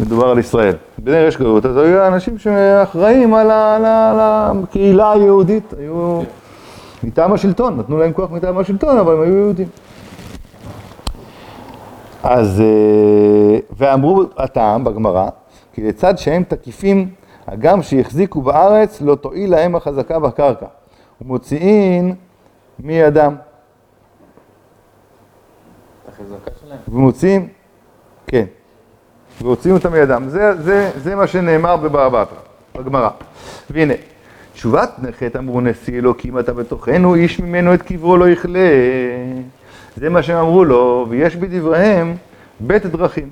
מדובר 0.00 0.28
על 0.28 0.38
ישראל. 0.38 0.74
בני 0.98 1.26
רש 1.26 1.36
גלות, 1.36 1.66
אז 1.66 1.76
היו 1.76 2.06
אנשים 2.06 2.38
שאחראים 2.38 3.34
על 3.34 3.48
הקהילה 3.50 5.12
היהודית, 5.12 5.74
היו 5.78 6.22
מטעם 7.04 7.32
השלטון, 7.32 7.76
נתנו 7.78 7.98
להם 7.98 8.12
כוח 8.12 8.30
מטעם 8.30 8.58
השלטון, 8.58 8.98
אבל 8.98 9.12
הם 9.12 9.20
היו 9.20 9.34
יהודים. 9.36 9.68
אז, 12.22 12.60
אה, 12.60 13.58
ואמרו 13.76 14.22
הטעם 14.36 14.84
בגמרא, 14.84 15.28
כי 15.72 15.88
לצד 15.88 16.18
שהם 16.18 16.42
תקיפים, 16.48 17.08
הגם 17.46 17.82
שהחזיקו 17.82 18.42
בארץ, 18.42 19.00
לא 19.00 19.14
תועיל 19.14 19.50
להם 19.50 19.76
החזקה 19.76 20.18
בקרקע. 20.18 20.66
ומוציאין 21.22 22.14
החזקה 26.08 26.50
שלהם. 26.60 26.78
ומוציאים, 26.88 27.48
כן, 28.26 28.44
והוציאים 29.42 29.76
אותם 29.76 29.92
מידם. 29.92 30.24
זה, 30.28 30.62
זה, 30.62 30.90
זה 30.96 31.14
מה 31.14 31.26
שנאמר 31.26 31.76
בבבא 31.76 32.08
בתרא, 32.08 32.38
בגמרא. 32.74 33.10
והנה, 33.70 33.94
תשובת 34.52 34.90
נחת 34.98 35.36
אמרו 35.36 35.60
נשיא 35.60 35.98
אלוקים 35.98 36.38
אתה 36.38 36.52
בתוכנו, 36.52 37.14
איש 37.14 37.40
ממנו 37.40 37.74
את 37.74 37.82
קברו 37.82 38.16
לא 38.16 38.28
יכלה. 38.28 38.68
זה 39.96 40.08
מה 40.08 40.22
שהם 40.22 40.36
אמרו 40.36 40.64
לו, 40.64 41.06
ויש 41.08 41.36
בדבריהם 41.36 42.16
בית 42.60 42.86
דרכים. 42.86 43.30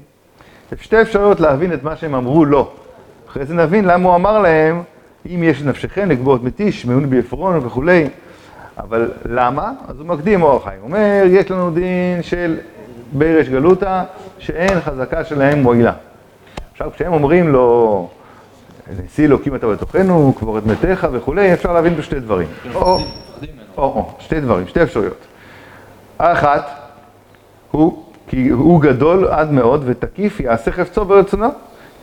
יש 0.73 0.85
שתי 0.85 1.03
אפשרויות 1.03 1.41
להבין 1.41 1.73
את 1.73 1.83
מה 1.83 1.97
שהם 1.97 2.15
אמרו 2.15 2.45
לו. 2.45 2.71
אחרי 3.29 3.47
זה 3.47 3.55
נבין 3.55 3.85
למה 3.85 4.09
הוא 4.09 4.17
אמר 4.17 4.39
להם, 4.39 4.83
אם 5.27 5.43
יש 5.43 5.63
נפשכם 5.63 6.11
לקבור 6.11 6.37
את 6.37 6.43
מתי, 6.43 6.73
שמעון 6.73 7.11
בעפרון 7.11 7.67
וכולי. 7.67 8.09
אבל 8.78 9.11
למה? 9.25 9.73
אז 9.88 9.99
הוא 9.99 10.07
מקדים 10.07 10.43
אור 10.43 10.57
החיים. 10.57 10.81
הוא 10.81 10.87
אומר, 10.87 11.23
יש 11.26 11.50
לנו 11.50 11.71
דין 11.71 12.23
של 12.23 12.57
בירש 13.12 13.49
גלותא, 13.49 14.02
שאין 14.38 14.81
חזקה 14.81 15.25
שלהם 15.25 15.62
מועילה. 15.62 15.93
עכשיו, 16.73 16.90
כשהם 16.95 17.12
אומרים 17.12 17.49
לו, 17.49 18.09
נשיא 19.04 19.25
אלוקים 19.25 19.54
אתה 19.54 19.66
בתוכנו, 19.66 20.35
קבור 20.38 20.59
את 20.59 20.66
מתיך 20.66 21.07
וכולי, 21.12 21.52
אפשר 21.52 21.73
להבין 21.73 21.97
בשתי 21.97 22.21
דברים. 22.21 22.49
או, 22.75 22.99
מפחדים 22.99 23.50
ממנו. 23.52 23.64
או, 23.76 23.83
או, 23.83 24.12
שתי 24.19 24.40
דברים, 24.40 24.66
שתי 24.66 24.83
אפשרויות. 24.83 25.26
האחת, 26.19 26.71
הוא, 27.71 28.04
כי 28.28 28.49
הוא 28.49 28.81
גדול 28.81 29.28
עד 29.28 29.52
מאוד 29.52 29.83
ותקיף 29.87 30.40
יעשה 30.40 30.73
חפצו 30.73 31.04
ברצונו, 31.04 31.49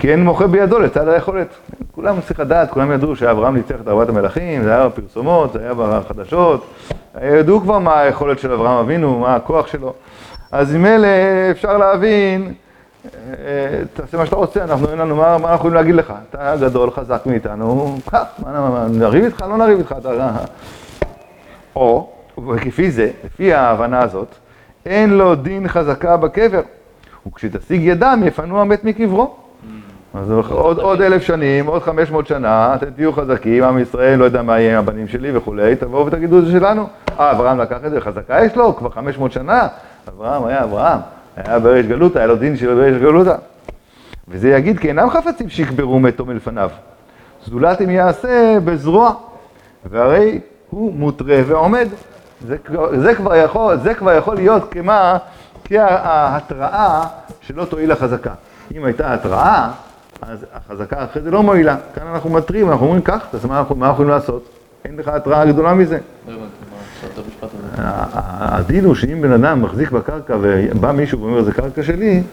כי 0.02 0.12
אין 0.12 0.24
מוחה 0.24 0.48
בידו 0.48 0.80
לצד 0.80 1.08
היכולת. 1.08 1.48
כולם 1.92 2.22
צריך 2.22 2.40
לדעת, 2.40 2.70
כולם 2.72 2.92
ידעו 2.92 3.16
שאברהם 3.16 3.56
ניצח 3.56 3.76
את 3.84 3.88
ארבעת 3.88 4.10
המלכים, 4.10 4.64
זה 4.64 4.76
היה 4.76 4.88
בפרסומות, 4.88 5.54
זה 5.54 5.60
היה 5.60 5.74
בחדשות, 5.74 6.66
ידעו 7.22 7.62
כבר 7.62 7.80
מה 7.80 8.00
היכולת 8.00 8.40
של 8.40 8.52
אברהם 8.52 8.78
אבינו, 8.78 9.20
מה 9.20 9.36
הכוח 9.36 9.68
שלו. 9.68 9.94
אז 10.52 10.76
עם 10.76 10.86
אלה 10.86 11.08
אפשר 11.52 11.78
להבין, 11.78 12.54
אה, 13.06 13.12
תעשה 13.94 14.18
מה 14.18 14.26
שאתה 14.26 14.36
רוצה, 14.36 14.64
אנחנו 14.64 14.90
אין 14.90 14.98
לנו, 14.98 15.16
מה, 15.16 15.24
מה 15.24 15.36
אנחנו 15.36 15.56
יכולים 15.56 15.76
להגיד 15.76 15.96
לך? 15.96 16.14
אתה 16.30 16.56
גדול, 16.62 16.92
חזק 16.92 17.22
מאיתנו, 17.26 17.98
קח, 18.10 18.24
נריב 18.90 19.26
איתך, 19.26 19.42
לא 19.42 19.58
נריב 19.58 19.78
איתך, 19.78 19.96
אתה... 19.98 20.32
או, 21.76 22.10
וכפי 22.48 22.92
זה, 22.92 23.10
לפי 23.26 23.54
ההבנה 23.54 24.02
הזאת, 24.02 24.36
אין 24.86 25.10
לו 25.10 25.36
דין 25.36 25.68
חזקה 25.68 26.18
בקבר, 26.18 26.62
וכשתשיג 27.28 27.82
ידם 27.82 28.22
יפנו 28.26 28.62
המת 28.62 28.84
מקברו. 28.84 29.42
אז 30.14 30.32
עוד, 30.50 30.80
עוד 30.80 31.02
אלף 31.02 31.22
שנים, 31.22 31.68
עוד 31.68 31.84
חמש 31.84 32.12
מאות 32.12 32.28
שנה, 32.28 32.76
אתם 32.76 32.90
תהיו 32.90 33.14
חזקים, 33.14 33.64
עם 33.64 33.80
ישראל, 33.80 34.20
לא 34.20 34.26
יודע 34.26 34.42
מה 34.42 34.60
יהיה 34.60 34.74
עם 34.74 34.80
הבנים 34.80 35.08
שלי 35.08 35.38
וכולי, 35.38 35.76
תבואו 35.76 36.06
ותגידו 36.06 36.46
זה 36.46 36.52
שלנו. 36.52 36.88
אה, 37.20 37.32
אברהם 37.32 37.60
לקח 37.60 37.78
את 37.86 37.92
זה, 37.92 38.02
חזקה 38.02 38.46
יש 38.46 38.56
לו, 38.56 38.76
כבר 38.76 38.90
חמש 38.90 39.18
מאות 39.18 39.32
שנה. 39.32 39.68
אברהם 40.10 40.46
היה 40.46 40.64
אברהם, 40.64 41.00
היה 41.38 41.60
בריש 41.60 41.86
גלותא, 41.86 42.18
היה 42.18 42.28
לו 42.28 42.36
דין 42.36 42.58
של 42.58 42.76
בריש 42.76 42.98
גלותא. 42.98 43.36
וזה 44.28 44.50
יגיד 44.50 44.80
כי 44.80 44.88
אינם 44.88 45.10
חפצים 45.10 45.50
שיקברו 45.50 46.00
מתו 46.00 46.26
מלפניו. 46.26 46.70
זולת 47.46 47.82
אם 47.82 47.90
יעשה 47.90 48.58
בזרוע, 48.66 49.14
והרי 49.86 50.40
הוא 50.70 50.94
מותרה 50.94 51.40
ועומד. 51.46 51.88
זה, 52.48 52.56
זה, 52.98 53.16
כבר 53.16 53.36
יכול, 53.36 53.78
זה 53.78 53.94
כבר 53.94 54.14
יכול 54.14 54.36
להיות 54.36 54.72
כמה, 54.72 55.18
כהתראה 55.64 57.04
שלא 57.42 57.66
תועיל 57.66 57.92
החזקה. 57.92 58.34
אם 58.76 58.86
הייתה 58.86 59.14
התראה, 59.14 59.70
אז 60.22 60.46
החזקה 60.54 61.04
אחרי 61.06 61.22
זה 61.22 61.32
לא 61.32 61.44
מועילה. 61.44 61.76
כאן 61.96 62.08
אנחנו 62.08 62.30
מתריעים, 62.30 62.70
אנחנו 62.72 62.86
אומרים 62.86 63.02
כך, 63.02 63.22
אז 63.34 63.46
מה 63.46 63.60
אנחנו, 63.60 63.86
יכולים 63.86 64.10
לעשות? 64.10 64.46
אין 64.86 64.96
לך 64.98 65.08
התראה 65.08 65.46
גדולה 65.46 65.74
מזה. 65.74 65.98
לא 66.28 66.34
הדין 67.78 68.86
הוא 68.86 68.96
שאם 68.96 69.22
בן 69.22 69.32
אדם 69.32 69.62
מחזיק 69.62 69.92
בקרקע 69.92 70.38
ובא 70.42 70.92
מישהו 70.92 71.22
ואומר 71.22 71.42
זה 71.44 71.52
קרקע 71.52 71.84
שלי, 71.84 72.24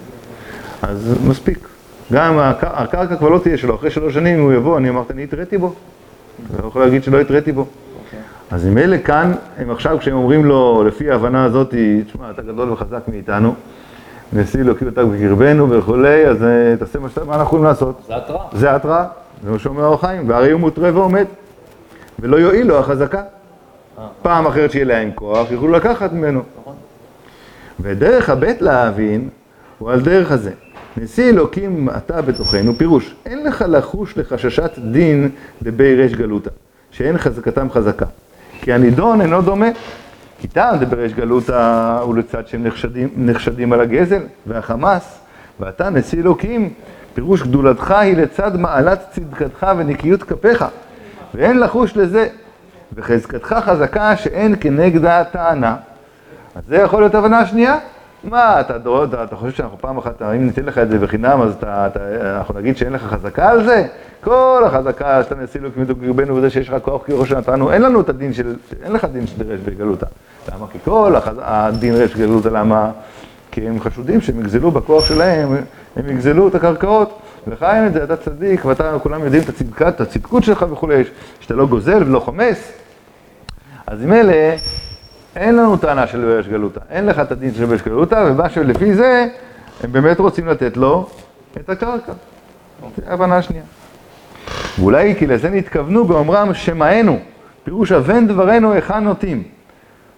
אז 0.82 1.14
מספיק. 1.26 1.68
גם 2.12 2.38
הק- 2.38 2.64
הקרקע 2.64 3.16
כבר 3.16 3.28
לא 3.28 3.38
תהיה 3.38 3.56
שלו, 3.58 3.74
אחרי 3.74 3.90
שלוש 3.90 4.14
שנים 4.14 4.40
הוא 4.40 4.52
יבוא, 4.52 4.78
אני 4.78 4.88
אמרתי, 4.88 5.12
אני 5.12 5.24
התריתי 5.24 5.58
בו. 5.58 5.74
אתה 6.54 6.62
לא 6.62 6.68
יכול 6.68 6.82
להגיד 6.84 7.04
שלא 7.04 7.20
התריתי 7.20 7.52
בו. 7.52 7.60
אוקיי. 7.60 8.18
אז 8.50 8.66
אם 8.66 8.78
אלה 8.78 8.98
כאן, 8.98 9.32
הם 9.58 9.70
עכשיו 9.70 9.98
כשהם 9.98 10.16
אומרים 10.16 10.44
לו, 10.44 10.84
לפי 10.86 11.10
ההבנה 11.10 11.44
הזאת, 11.44 11.74
תשמע, 12.06 12.30
אתה 12.30 12.42
גדול 12.42 12.70
וחזק 12.72 13.00
מאיתנו, 13.08 13.54
נשיא 14.32 14.60
אלוקים 14.60 14.88
אתה 14.88 15.04
בקרבנו 15.04 15.70
וכולי, 15.70 16.26
אז 16.26 16.42
אה, 16.42 16.76
תעשה 16.78 16.98
מה 16.98 17.08
שאתה, 17.08 17.24
מה 17.24 17.32
אנחנו 17.32 17.44
יכולים 17.44 17.64
לעשות? 17.64 18.00
זה 18.06 18.16
התראה. 18.16 18.44
זה 18.52 18.74
התראה, 18.74 19.04
זה 19.44 19.50
מה 19.50 19.58
שאומר 19.58 19.84
האור 19.84 20.00
חיים, 20.00 20.28
והרי 20.28 20.50
הוא 20.50 20.60
מותרה 20.60 20.90
ועומד, 20.94 21.24
ולא 22.18 22.36
יועיל 22.36 22.66
לו 22.66 22.78
החזקה. 22.78 23.22
פעם 24.22 24.46
אחרת 24.46 24.70
שיהיה 24.70 24.84
להם 24.84 25.10
כוח, 25.14 25.50
יוכלו 25.50 25.68
לקחת 25.68 26.12
ממנו. 26.12 26.42
נכון. 26.60 26.74
ודרך 27.80 28.30
הבית 28.30 28.62
להבין 28.62 29.28
הוא 29.78 29.90
על 29.90 30.00
דרך 30.00 30.32
הזה. 30.32 30.50
נשיא 30.96 31.30
אלוקים 31.30 31.88
אתה 31.96 32.22
בתוכנו, 32.22 32.78
פירוש, 32.78 33.14
אין 33.26 33.44
לך 33.44 33.64
לחוש 33.68 34.18
לחששת 34.18 34.70
דין 34.78 35.30
דבי 35.62 35.94
ריש 35.94 36.14
גלותא, 36.14 36.50
שאין 36.90 37.18
חזקתם 37.18 37.70
חזקה. 37.70 38.06
כי 38.60 38.72
הנידון 38.72 39.20
אינו 39.20 39.42
דומה. 39.42 39.68
טעם 40.46 40.78
דבריש 40.78 41.14
גלותא 41.14 42.00
לצד 42.16 42.48
שהם 42.48 42.66
נחשדים 43.16 43.72
על 43.72 43.80
הגזל 43.80 44.22
והחמאס, 44.46 45.18
ואתה 45.60 45.90
נשיא 45.90 46.20
אלוקים, 46.22 46.72
פירוש 47.14 47.42
גדולתך 47.42 47.90
היא 47.90 48.16
לצד 48.16 48.56
מעלת 48.56 49.00
צדקתך 49.10 49.66
ונקיות 49.76 50.22
כפיך, 50.22 50.64
ואין 51.34 51.60
לחוש 51.60 51.96
לזה, 51.96 52.28
וחזקתך 52.92 53.56
חזקה 53.64 54.16
שאין 54.16 54.54
כנגדה 54.60 55.24
טענה. 55.24 55.76
אז 56.54 56.62
זה 56.68 56.76
יכול 56.76 57.00
להיות 57.00 57.14
הבנה 57.14 57.46
שנייה? 57.46 57.78
מה, 58.24 58.60
אתה, 58.60 58.76
אתה, 58.76 59.24
אתה 59.24 59.36
חושב 59.36 59.56
שאנחנו 59.56 59.78
פעם 59.80 59.98
אחת, 59.98 60.22
אם 60.22 60.46
ניתן 60.46 60.64
לך 60.64 60.78
את 60.78 60.90
זה 60.90 60.98
בחינם, 60.98 61.42
אז 61.42 61.54
אתה, 61.58 61.86
אתה, 61.86 62.00
אנחנו 62.38 62.54
נגיד 62.58 62.76
שאין 62.76 62.92
לך 62.92 63.02
חזקה 63.02 63.50
על 63.50 63.64
זה? 63.64 63.86
כל 64.20 64.62
החזקה 64.66 65.22
שאתה 65.22 65.34
נשיא 65.34 65.60
לו 65.60 65.74
כמידו 65.74 65.96
קרבנו 65.96 66.36
וזה 66.36 66.50
שיש 66.50 66.68
לך 66.68 66.82
כוח 66.82 67.02
כראש 67.06 67.28
שנתנו, 67.28 67.72
אין 67.72 67.82
לנו 67.82 68.00
את 68.00 68.08
הדין 68.08 68.32
של, 68.32 68.56
אין 68.82 68.92
לך 68.92 69.04
דין 69.04 69.26
של 69.26 69.52
רש 69.52 69.60
וגלותא. 69.64 70.06
למה? 70.52 70.66
כי 70.72 70.78
כל 70.84 71.16
החז... 71.16 71.36
הדין 71.40 71.94
רש 71.94 72.16
וגלותא, 72.16 72.48
למה? 72.48 72.90
כי 73.50 73.68
הם 73.68 73.80
חשודים 73.80 74.20
שהם 74.20 74.40
יגזלו 74.40 74.70
בכוח 74.70 75.04
שלהם, 75.04 75.56
הם 75.96 76.10
יגזלו 76.10 76.48
את 76.48 76.54
הקרקעות. 76.54 77.18
אין 77.62 77.86
את 77.86 77.92
זה, 77.92 78.04
אתה 78.04 78.16
צדיק, 78.16 78.64
ואתה, 78.64 78.98
כולם 79.02 79.24
יודעים 79.24 79.42
את 79.42 79.48
הצדקת, 79.48 79.88
את 79.88 80.00
הצדקות 80.00 80.44
שלך 80.44 80.66
וכולי, 80.70 81.02
שאתה 81.40 81.54
לא 81.54 81.66
גוזל 81.66 82.02
ולא 82.02 82.20
חומס. 82.20 82.72
אז 83.86 84.02
עם 84.02 84.12
אלה, 84.12 84.56
אין 85.36 85.56
לנו 85.56 85.76
טענה 85.76 86.06
של 86.06 86.24
ברש 86.24 86.48
גלותא, 86.48 86.80
אין 86.90 87.06
לך 87.06 87.18
את 87.18 87.32
הדין 87.32 87.54
של 87.54 87.64
ברש 87.64 87.82
גלותא, 87.82 88.24
ומה 88.26 88.48
שלפי 88.48 88.94
זה, 88.94 89.26
הם 89.82 89.92
באמת 89.92 90.20
רוצים 90.20 90.46
לתת 90.46 90.76
לו 90.76 91.08
את 91.56 91.70
הקרקע. 91.70 92.12
זו 92.96 93.02
הבנה 93.06 93.42
שנייה. 93.42 93.62
ואולי 94.78 95.14
כי 95.14 95.26
לזה 95.26 95.50
נתכוונו 95.50 96.04
באומרם 96.04 96.54
שמענו, 96.54 97.18
פירוש 97.64 97.92
אבן 97.92 98.26
דברנו 98.26 98.72
היכן 98.72 99.04
נוטים. 99.04 99.42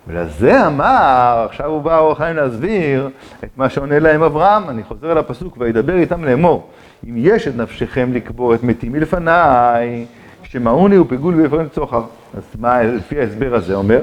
ולזה 0.07 0.67
אמר, 0.67 1.47
עכשיו 1.49 1.67
הוא 1.67 1.83
בא 1.83 1.99
אור 1.99 2.13
החיים 2.13 2.37
להסביר 2.37 3.11
את 3.45 3.49
מה 3.57 3.69
שעונה 3.69 3.99
להם 3.99 4.23
אברהם, 4.23 4.71
אני 4.71 4.83
חוזר 4.85 5.11
על 5.11 5.19
הפסוק, 5.19 5.57
וידבר 5.59 5.95
איתם 5.97 6.25
לאמור, 6.25 6.69
אם 7.09 7.15
יש 7.17 7.49
את 7.49 7.57
נפשכם 7.57 8.13
לקבור 8.13 8.55
את 8.55 8.63
מתי 8.63 8.89
מלפניי, 8.89 10.07
שמעוני 10.43 10.99
ופיגול 10.99 11.35
ויפרם 11.35 11.69
צוחר. 11.69 12.03
אז 12.37 12.43
מה 12.59 12.83
לפי 12.83 13.21
ההסבר 13.21 13.55
הזה 13.55 13.75
אומר? 13.75 14.01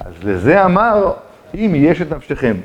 אז 0.00 0.12
לזה 0.24 0.64
אמר, 0.64 1.12
אם 1.54 1.72
יש 1.74 2.02
את 2.02 2.12
נפשכם, 2.12 2.56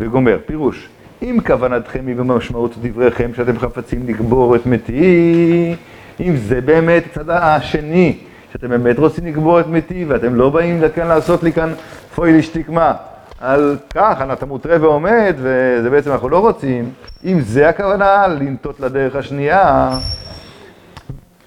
וגומר, 0.00 0.38
פירוש, 0.46 0.88
אם 1.22 1.38
כוונתכם 1.46 2.06
היא 2.06 2.16
במשמעות 2.16 2.74
דבריכם 2.82 3.30
שאתם 3.34 3.58
חפצים 3.58 4.06
לקבור 4.08 4.56
את 4.56 4.66
מתי, 4.66 5.74
אם 6.20 6.36
זה 6.36 6.60
באמת 6.60 7.04
הצד 7.06 7.30
השני, 7.30 8.18
שאתם 8.52 8.68
באמת 8.68 8.98
רוצים 8.98 9.26
לקבור 9.26 9.60
את 9.60 9.66
מתי, 9.66 10.04
ואתם 10.04 10.34
לא 10.34 10.50
באים 10.50 10.82
לכאן 10.82 11.06
לעשות 11.06 11.42
לי 11.42 11.52
כאן 11.52 11.72
פוי 12.14 12.38
לשתיקמה, 12.38 12.92
על 13.40 13.76
כך, 13.94 14.24
אתה 14.32 14.46
מוטרה 14.46 14.76
ועומד, 14.80 15.34
וזה 15.36 15.90
בעצם 15.90 16.12
אנחנו 16.12 16.28
לא 16.28 16.38
רוצים, 16.38 16.90
אם 17.24 17.40
זה 17.40 17.68
הכוונה, 17.68 18.26
לנטות 18.26 18.80
לדרך 18.80 19.16
השנייה, 19.16 19.90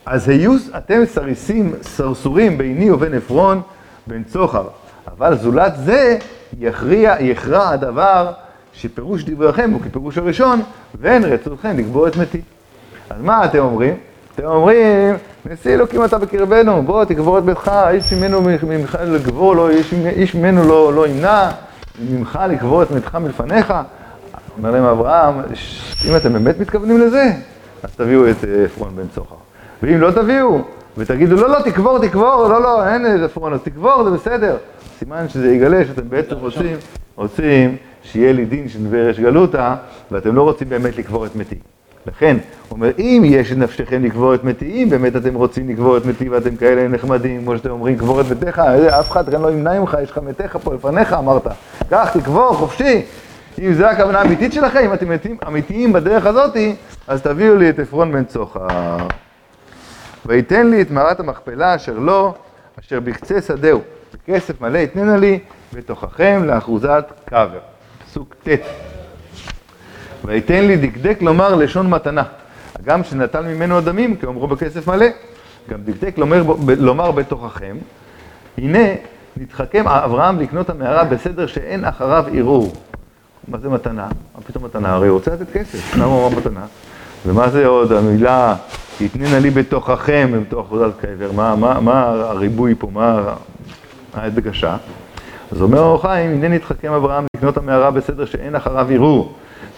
אז 0.09 0.29
היו 0.29 0.51
אתם 0.77 1.01
סריסים, 1.05 1.73
סרסורים 1.81 2.57
ביני 2.57 2.91
ובין 2.91 3.13
עפרון, 3.13 3.61
בן 4.07 4.23
צוחר. 4.23 4.67
אבל 5.07 5.37
זולת 5.37 5.73
זה, 5.85 6.17
יכריע, 6.59 7.15
יכרע 7.19 7.69
הדבר 7.69 8.31
שפירוש 8.73 9.23
דבריכם 9.23 9.71
הוא 9.71 9.81
כפירוש 9.81 10.17
הראשון, 10.17 10.61
ואין 11.01 11.23
רצותכם 11.23 11.77
לקבור 11.77 12.07
את 12.07 12.17
מתי. 12.17 12.41
אז 13.09 13.21
מה 13.21 13.45
אתם 13.45 13.59
אומרים? 13.59 13.93
אתם 14.35 14.45
אומרים, 14.45 15.15
נשיא 15.45 15.73
אלוקים 15.73 16.05
אתה 16.05 16.17
בקרבנו, 16.17 16.83
בוא 16.83 17.05
תקבור 17.05 17.37
את 17.37 17.43
ביתך, 17.43 17.71
איש 17.89 18.13
ממנו 18.13 18.41
ממך 18.63 18.97
לגבור, 19.01 19.55
לא, 19.55 19.69
איש, 19.69 19.93
איש 19.93 20.35
ממנו 20.35 20.63
לא, 20.63 20.93
לא 20.93 21.07
ימנע, 21.07 21.49
ממך 22.09 22.39
לקבור 22.49 22.83
את 22.83 22.91
מתך 22.91 23.15
מלפניך. 23.15 23.73
אומר 24.57 24.71
להם 24.71 24.83
אברהם, 24.83 25.41
אם 26.09 26.15
אתם 26.15 26.33
באמת 26.33 26.59
מתכוונים 26.59 26.99
לזה, 26.99 27.31
אז 27.83 27.89
תביאו 27.95 28.29
את 28.29 28.43
אה, 28.43 28.65
עפרון 28.65 28.95
בן 28.95 29.07
צוחר. 29.15 29.38
ואם 29.83 29.99
לא 29.99 30.11
תביאו, 30.11 30.61
ותגידו, 30.97 31.35
לא, 31.35 31.49
לא, 31.49 31.59
תקבור, 31.61 31.99
תקבור, 31.99 32.47
לא, 32.47 32.61
לא, 32.61 32.87
אין 32.87 33.23
עפרון, 33.23 33.53
אז 33.53 33.59
תקבור, 33.63 34.03
זה 34.03 34.09
בסדר. 34.09 34.57
סימן 34.99 35.29
שזה 35.29 35.53
יגלה 35.53 35.85
שאתם 35.85 36.09
בעצם 36.09 36.35
רוצים, 36.35 36.77
רוצים 37.15 37.75
שיהיה 38.03 38.33
לי 38.33 38.45
דין 38.45 38.69
של 38.69 38.79
נווה 38.79 39.03
רש 39.03 39.19
גלותא, 39.19 39.75
ואתם 40.11 40.35
לא 40.35 40.41
רוצים 40.41 40.69
באמת 40.69 40.97
לקבור 40.97 41.25
את 41.25 41.35
מתי. 41.35 41.55
לכן, 42.07 42.37
הוא 42.69 42.75
אומר, 42.75 42.89
אם 42.99 43.23
יש 43.25 43.51
את 43.51 43.57
נפשכם 43.57 44.03
לקבור 44.03 44.35
את 44.35 44.43
מתי, 44.43 44.83
אם 44.83 44.89
באמת 44.89 45.15
אתם 45.15 45.33
רוצים 45.35 45.69
לקבור 45.69 45.97
את 45.97 46.05
מתי 46.05 46.29
ואתם 46.29 46.55
כאלה 46.55 46.87
נחמדים, 46.87 47.43
כמו 47.43 47.57
שאתם 47.57 47.69
אומרים, 47.69 47.97
קבור 47.97 48.21
את 48.21 48.25
מתיך, 48.31 48.59
אף 48.99 49.11
אחד 49.11 49.29
כאן 49.29 49.41
לא 49.41 49.51
ימנע 49.51 49.79
ממך, 49.79 49.97
יש 50.03 50.11
לך 50.11 50.17
מתיך 50.17 50.57
פה 50.63 50.73
לפניך, 50.73 51.13
אמרת. 51.13 51.47
קח, 51.89 52.17
תקבור, 52.17 52.53
חופשי. 52.53 53.01
אם 53.59 53.73
זו 53.73 53.85
הכוונה 53.85 54.19
האמיתית 54.19 54.53
שלכם, 54.53 54.79
אם 54.85 54.93
אתם 54.93 55.07
אמיתיים 55.47 55.93
בדרך 55.93 56.25
הזאתי, 56.25 56.75
אז 57.07 57.21
תביאו 57.21 57.55
לי 57.55 57.69
את 57.69 57.79
עפרון 57.79 58.11
בן 58.11 58.23
צוחר. 58.23 58.67
ויתן 60.25 60.67
לי 60.67 60.81
את 60.81 60.91
מערת 60.91 61.19
המכפלה 61.19 61.75
אשר 61.75 61.99
לו, 61.99 62.33
אשר 62.79 62.99
בקצה 62.99 63.41
שדהו. 63.41 63.81
בכסף 64.13 64.61
מלא 64.61 64.77
יתננה 64.77 65.17
לי, 65.17 65.39
ותוככם 65.73 66.43
לאחוזת 66.45 67.05
קבר. 67.25 67.59
פסוק 68.05 68.35
ט' 68.43 68.49
ויתן 70.25 70.65
לי 70.65 70.77
דקדק 70.77 71.21
לומר 71.21 71.55
לשון 71.55 71.89
מתנה. 71.89 72.23
הגם 72.79 73.03
שנטל 73.03 73.41
ממנו 73.41 73.77
הדמים, 73.77 74.15
כי 74.15 74.25
אמרו 74.25 74.47
בכסף 74.47 74.87
מלא, 74.87 75.05
גם 75.69 75.79
דקדק 75.85 76.17
לומר, 76.17 76.43
לומר 76.77 77.11
בתוככם. 77.11 77.77
הנה, 78.57 78.87
נתחכם 79.37 79.87
אברהם 79.87 80.39
לקנות 80.39 80.69
המערה 80.69 81.03
בסדר 81.03 81.47
שאין 81.47 81.85
אחריו 81.85 82.25
ערעור. 82.33 82.73
מה 83.47 83.57
זה 83.57 83.69
מתנה? 83.69 84.07
מה 84.35 84.41
פתאום 84.47 84.65
מתנה? 84.65 84.93
הרי 84.93 85.07
הוא 85.07 85.17
רוצה 85.17 85.31
לתת 85.33 85.51
כסף, 85.53 85.95
למה 85.95 86.05
הוא 86.05 86.27
אמר 86.27 86.37
מתנה? 86.37 86.65
ומה 87.25 87.49
זה 87.49 87.67
עוד 87.67 87.91
המילה, 87.91 88.55
יתננה 89.01 89.39
לי 89.39 89.49
בתוככם, 89.49 90.31
בתוך 90.41 90.65
אחוזת 90.67 90.91
קבר, 91.01 91.31
מה, 91.31 92.03
הריבוי 92.03 92.75
פה, 92.79 92.89
מה 92.93 93.33
ההדגשה? 94.13 94.77
אז 95.51 95.61
אומר 95.61 95.79
אור 95.79 96.01
חיים, 96.01 96.31
הנה 96.31 96.47
נתחכם 96.47 96.91
אברהם 96.91 97.25
לקנות 97.35 97.57
המערה 97.57 97.91
בסדר 97.91 98.25
שאין 98.25 98.55
אחריו 98.55 98.87
ערעור. 98.91 99.33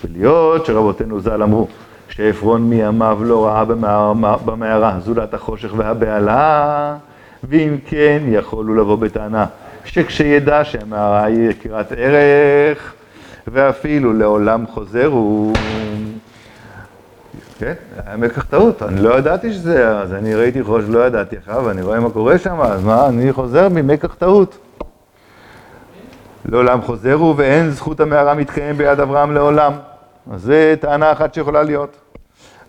ולהיות 0.05 0.65
שרבותינו 0.65 1.19
ז"ל 1.19 1.43
אמרו, 1.43 1.67
שעפרון 2.09 2.69
מימיו 2.69 3.19
לא 3.23 3.45
ראה 3.45 3.65
במערה 4.45 4.99
זולת 4.99 5.33
החושך 5.33 5.69
והבהלה, 5.77 6.95
ואם 7.43 7.77
כן, 7.85 8.23
יכולו 8.27 8.75
לבוא 8.75 8.95
בטענה 8.95 9.45
שכשידע 9.85 10.63
שהמערה 10.63 11.23
היא 11.23 11.49
יקירת 11.49 11.91
ערך, 11.97 12.93
ואפילו 13.47 14.13
לעולם 14.13 14.67
חוזר 14.67 15.05
הוא... 15.05 15.53
כן, 17.61 17.73
היה 18.05 18.17
מקח 18.17 18.43
טעות, 18.43 18.83
אני 18.83 19.01
לא 19.01 19.17
ידעתי 19.17 19.53
שזה, 19.53 19.97
אז 19.99 20.13
אני 20.13 20.35
ראיתי 20.35 20.63
חוש, 20.63 20.85
לא 20.87 21.05
ידעתי 21.05 21.37
עכשיו, 21.37 21.63
ואני 21.65 21.81
רואה 21.81 21.99
מה 21.99 22.09
קורה 22.09 22.37
שם, 22.37 22.61
אז 22.61 22.83
מה, 22.83 23.07
אני 23.07 23.33
חוזר 23.33 23.69
ממקח 23.69 24.13
טעות. 24.13 24.57
לעולם 26.45 26.81
חוזר 26.81 27.13
הוא 27.13 27.33
ואין 27.37 27.71
זכות 27.71 27.99
המערה 27.99 28.33
מתקיים 28.33 28.77
ביד 28.77 28.99
אברהם 28.99 29.33
לעולם. 29.33 29.73
אז 30.31 30.41
זו 30.41 30.53
טענה 30.79 31.11
אחת 31.11 31.33
שיכולה 31.33 31.63
להיות. 31.63 31.97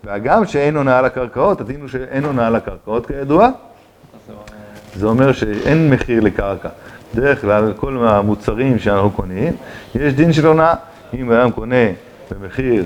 והגם 0.04 0.46
שאין 0.46 0.76
הונאה 0.76 0.98
על 0.98 1.04
הקרקעות, 1.04 1.60
הדין 1.60 1.80
הוא 1.80 1.88
שאין 1.88 2.24
הונאה 2.24 2.46
על 2.46 2.56
הקרקעות 2.56 3.06
כידוע, 3.06 3.48
זה 4.94 5.06
אומר 5.06 5.32
שאין 5.32 5.90
מחיר 5.90 6.20
לקרקע. 6.20 6.68
בדרך 7.14 7.40
כלל, 7.40 7.72
כל 7.76 8.06
המוצרים 8.06 8.78
שאנחנו 8.78 9.10
קונים, 9.10 9.56
יש 9.94 10.14
דין 10.14 10.32
של 10.32 10.46
הונאה. 10.46 10.74
אם 11.14 11.32
אדם 11.32 11.50
קונה 11.50 11.86
במחיר 12.30 12.84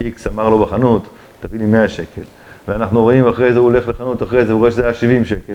X, 0.00 0.04
אמר 0.32 0.48
לו 0.48 0.58
בחנות, 0.58 1.08
תביא 1.40 1.58
לי 1.58 1.66
100 1.66 1.88
שקל, 1.88 2.22
ואנחנו 2.68 3.02
רואים 3.02 3.28
אחרי 3.28 3.52
זה, 3.52 3.58
הוא 3.58 3.70
הולך 3.70 3.88
לחנות, 3.88 4.22
אחרי 4.22 4.44
זה 4.44 4.52
הוא 4.52 4.58
רואה 4.58 4.70
שזה 4.70 4.84
היה 4.84 4.94
70 4.94 5.24
שקל, 5.24 5.54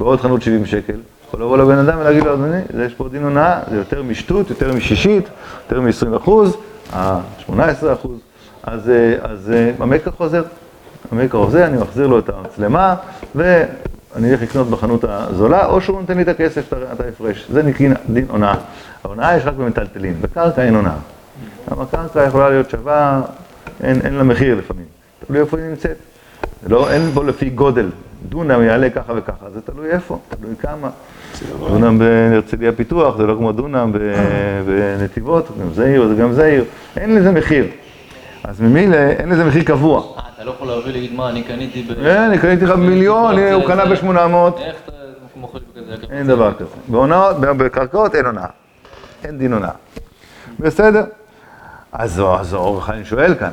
ועוד 0.00 0.20
חנות 0.20 0.42
70 0.42 0.66
שקל, 0.66 0.96
יכול 1.28 1.40
לבוא 1.40 1.58
לבן 1.58 1.78
אדם 1.78 1.98
ולהגיד 1.98 2.24
לו, 2.24 2.34
אדוני, 2.34 2.60
יש 2.86 2.94
פה 2.94 3.08
דין 3.08 3.22
הונאה, 3.22 3.60
זה 3.70 3.76
יותר 3.76 4.02
משטות, 4.02 4.50
יותר 4.50 4.72
משישית, 4.72 5.28
יותר 5.64 5.80
מ-20 5.80 6.16
אחוז, 6.16 6.56
ה-18 6.92 7.92
אחוז, 7.92 8.18
אז, 8.62 8.90
אה, 8.90 9.14
אז 9.22 9.50
אה, 9.50 9.72
המקר 9.78 10.10
חוזר. 10.10 10.42
המקר 11.12 11.44
חוזר, 11.44 11.64
אני 11.64 11.78
מחזיר 11.78 12.06
לו 12.06 12.18
את 12.18 12.28
המצלמה, 12.28 12.94
ואני 13.34 14.30
אלך 14.30 14.42
לקנות 14.42 14.70
בחנות 14.70 15.04
הזולה, 15.08 15.66
או 15.66 15.80
שהוא 15.80 16.00
נותן 16.00 16.16
לי 16.16 16.22
את 16.22 16.28
הכסף, 16.28 16.72
את 16.92 17.00
ההפרש. 17.00 17.46
זה 17.52 17.62
נקרא 17.62 17.86
דין 18.10 18.26
הונאה. 18.28 18.54
ההונאה 19.04 19.36
יש 19.36 19.46
רק 19.46 19.54
במטלטלין, 19.54 20.14
בקרקע 20.20 20.62
אין 20.62 20.74
הונאה. 20.74 20.96
גם 21.70 21.80
הקרקע 21.80 22.24
יכולה 22.24 22.50
להיות 22.50 22.70
שווה, 22.70 23.22
אין, 23.82 24.00
אין 24.00 24.14
לה 24.14 24.22
מחיר 24.22 24.54
לפעמים. 24.54 24.97
תלוי 25.26 25.40
איפה 25.40 25.58
היא 25.58 25.66
נמצאת. 25.66 25.96
לא, 26.66 26.90
אין 26.90 27.02
בו 27.02 27.22
לפי 27.22 27.50
גודל. 27.50 27.90
דונם 28.28 28.62
יעלה 28.62 28.90
ככה 28.90 29.12
וככה, 29.16 29.46
זה 29.54 29.60
תלוי 29.60 29.90
איפה, 29.90 30.18
תלוי 30.28 30.54
כמה. 30.60 30.90
דונם 31.58 31.98
בהרצליה 31.98 32.72
פיתוח, 32.72 33.16
זה 33.16 33.26
לא 33.26 33.34
כמו 33.34 33.52
דונם 33.52 33.92
בנתיבות, 34.66 35.48
גם 35.60 35.72
זה 35.72 35.86
עיר, 35.86 36.08
זה 36.08 36.14
גם 36.14 36.32
זה 36.32 36.44
עיר, 36.44 36.64
אין 36.96 37.14
לזה 37.14 37.32
מחיר. 37.32 37.66
אז 38.44 38.60
ממילא 38.60 38.96
אין 38.96 39.28
לזה 39.28 39.44
מחיר 39.44 39.62
קבוע. 39.62 40.00
אה, 40.00 40.22
אתה 40.34 40.44
לא 40.44 40.50
יכול 40.50 40.68
להביא 40.68 40.92
להגיד 40.92 41.12
מה, 41.12 41.28
אני 41.28 41.42
קניתי 41.42 41.82
ב... 41.82 41.94
כן, 41.94 42.20
אני 42.20 42.38
קניתי 42.38 42.64
לך 42.64 42.70
במיליון, 42.70 43.38
הוא 43.38 43.66
קנה 43.66 43.84
ב-800. 43.84 44.60
איך 44.60 44.76
אתה 44.84 44.92
מוכר 45.36 45.58
בכזה? 45.76 45.94
אין 46.10 46.26
דבר 46.26 46.52
כזה. 46.54 46.70
בקרקעות 47.52 48.14
אין 48.14 48.26
הונאה. 48.26 48.46
אין 49.24 49.38
דין 49.38 49.52
הונאה. 49.52 49.70
בסדר. 50.58 51.04
אז 51.92 52.20
אור 52.54 52.78
החיים 52.78 53.04
שואל 53.04 53.34
כאן, 53.34 53.52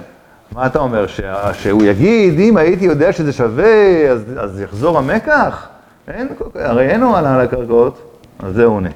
מה 0.52 0.66
אתה 0.66 0.80
אומר, 0.80 1.06
שהוא 1.54 1.84
יגיד, 1.84 2.40
אם 2.40 2.58
הייתי 2.58 2.86
יודע 2.86 3.14
שזה 3.14 3.34
שווה, 3.34 4.10
אז 4.38 4.62
יחזור 4.62 4.98
המקח? 4.98 5.68
אין, 6.08 6.28
הרי 6.56 6.88
אין 6.88 7.04
הונאה 7.04 7.36
על 7.36 7.42
הקרקעות, 7.42 8.02
אז 8.40 8.56
זה 8.56 8.66
עונה. 8.66 8.90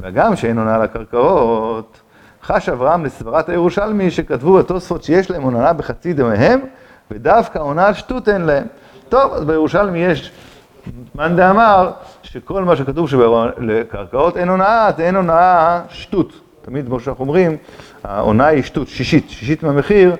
וגם 0.00 0.36
שאין 0.36 0.58
הונאה 0.58 0.74
על 0.74 0.82
הקרקעות, 0.82 2.00
חש 2.42 2.68
אברהם 2.68 3.04
לסברת 3.04 3.48
הירושלמי 3.48 4.10
שכתבו 4.10 4.52
בתוספות 4.52 5.02
שיש 5.02 5.30
להם 5.30 5.42
הונאה 5.42 5.72
בחצי 5.72 6.12
דמיהם, 6.12 6.60
ודווקא 7.10 7.58
הונאה 7.58 7.86
על 7.86 7.94
שטות 7.94 8.28
אין 8.28 8.42
להם. 8.42 8.64
טוב, 9.08 9.32
אז 9.32 9.44
בירושלמי 9.44 9.98
יש 9.98 10.32
מאן 11.14 11.36
דאמר 11.36 11.90
שכל 12.22 12.64
מה 12.64 12.76
שכתוב 12.76 13.08
שלקרקעות 13.08 14.36
אין 14.36 14.48
הונאה, 14.48 14.88
זה 14.96 15.02
אין 15.02 15.16
הונאה 15.16 15.80
שטות. 15.88 16.32
תמיד 16.62 16.86
כמו 16.86 17.00
שאנחנו 17.00 17.24
אומרים, 17.24 17.56
ההונאה 18.04 18.46
היא 18.46 18.62
שטות, 18.62 18.88
שישית, 18.88 19.30
שישית 19.30 19.62
מהמחיר, 19.62 20.16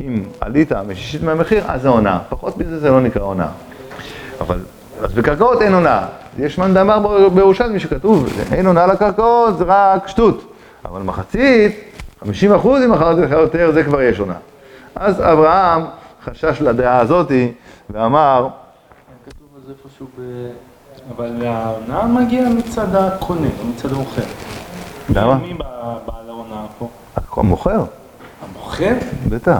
אם 0.00 0.22
עלית 0.40 0.72
משישית 0.72 1.22
מהמחיר, 1.22 1.64
אז 1.66 1.82
זה 1.82 1.88
הונאה. 1.88 2.18
פחות 2.28 2.58
מזה 2.58 2.78
זה 2.78 2.90
לא 2.90 3.00
נקרא 3.00 3.22
הונאה. 3.22 3.48
אבל 4.40 4.58
אז 5.02 5.12
בקרקעות 5.12 5.62
אין 5.62 5.74
הונאה. 5.74 6.06
יש 6.38 6.58
מאן 6.58 6.74
דאמר 6.74 7.28
בירושלמי 7.28 7.80
שכתוב, 7.80 8.26
אין 8.52 8.66
הונאה 8.66 8.86
לקרקעות, 8.86 9.58
זה 9.58 9.64
רק 9.66 10.08
שטות. 10.08 10.52
אבל 10.84 11.02
מחצית, 11.02 11.72
50 12.20 12.52
אחוז 12.54 12.82
אם 12.82 12.92
מכרת 12.92 13.18
לך 13.18 13.30
יותר, 13.30 13.72
זה 13.72 13.84
כבר 13.84 14.02
יש 14.02 14.18
הונאה. 14.18 14.36
אז 14.94 15.20
אברהם 15.20 15.84
חשש 16.24 16.60
לדעה 16.60 17.00
הזאתי 17.00 17.52
ואמר... 17.90 18.48
כתוב 19.26 19.48
על 19.56 19.62
זה 19.66 19.72
איפשהו 19.84 20.06
ב... 20.18 20.22
אבל 21.16 21.46
ההונאה 21.46 22.06
מגיעה 22.06 22.50
מצד 22.50 22.94
הקונה, 22.94 23.48
לא 23.58 23.64
מצד 23.64 23.92
המוכר. 23.92 24.22
למה? 25.08 25.34
מי 25.34 25.54
בעל 26.06 26.28
ההונאה 26.28 26.66
פה? 26.78 26.88
המוכר, 27.36 27.84
המוכר? 28.80 28.94
בטח. 29.28 29.58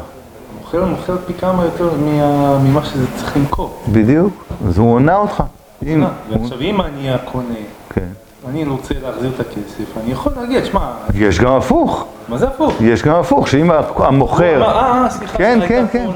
המוכר 0.58 0.84
מוכר 0.84 1.16
פי 1.26 1.34
כמה 1.34 1.64
יותר 1.64 1.90
מה- 1.98 2.58
ממה 2.58 2.84
שזה 2.84 3.06
צריך 3.16 3.36
למכור. 3.36 3.82
בדיוק. 3.92 4.44
אז 4.68 4.78
הוא 4.78 4.92
הונה 4.92 5.16
אותך. 5.16 5.42
ועכשיו 5.82 6.60
אם 6.60 6.80
אני 6.80 7.10
הקונה, 7.14 7.54
כן. 7.94 8.06
אני 8.48 8.64
רוצה 8.64 8.94
להחזיר 9.02 9.30
את 9.34 9.40
הכסף, 9.40 9.98
אני 10.04 10.12
יכול 10.12 10.32
להגיד, 10.36 10.64
שמע, 10.64 10.90
יש 11.14 11.40
גם 11.40 11.52
הפוך, 11.52 12.06
מה 12.28 12.38
זה 12.38 12.46
הפוך? 12.48 12.74
יש 12.80 13.02
גם 13.02 13.14
הפוך, 13.14 13.48
שאם 13.48 13.70
המוכר... 13.96 14.62
אה, 14.62 15.02
אה, 15.04 15.10
סליחה, 15.10 15.38
כן, 15.38 15.58
כן, 15.68 15.84
כן. 15.92 16.06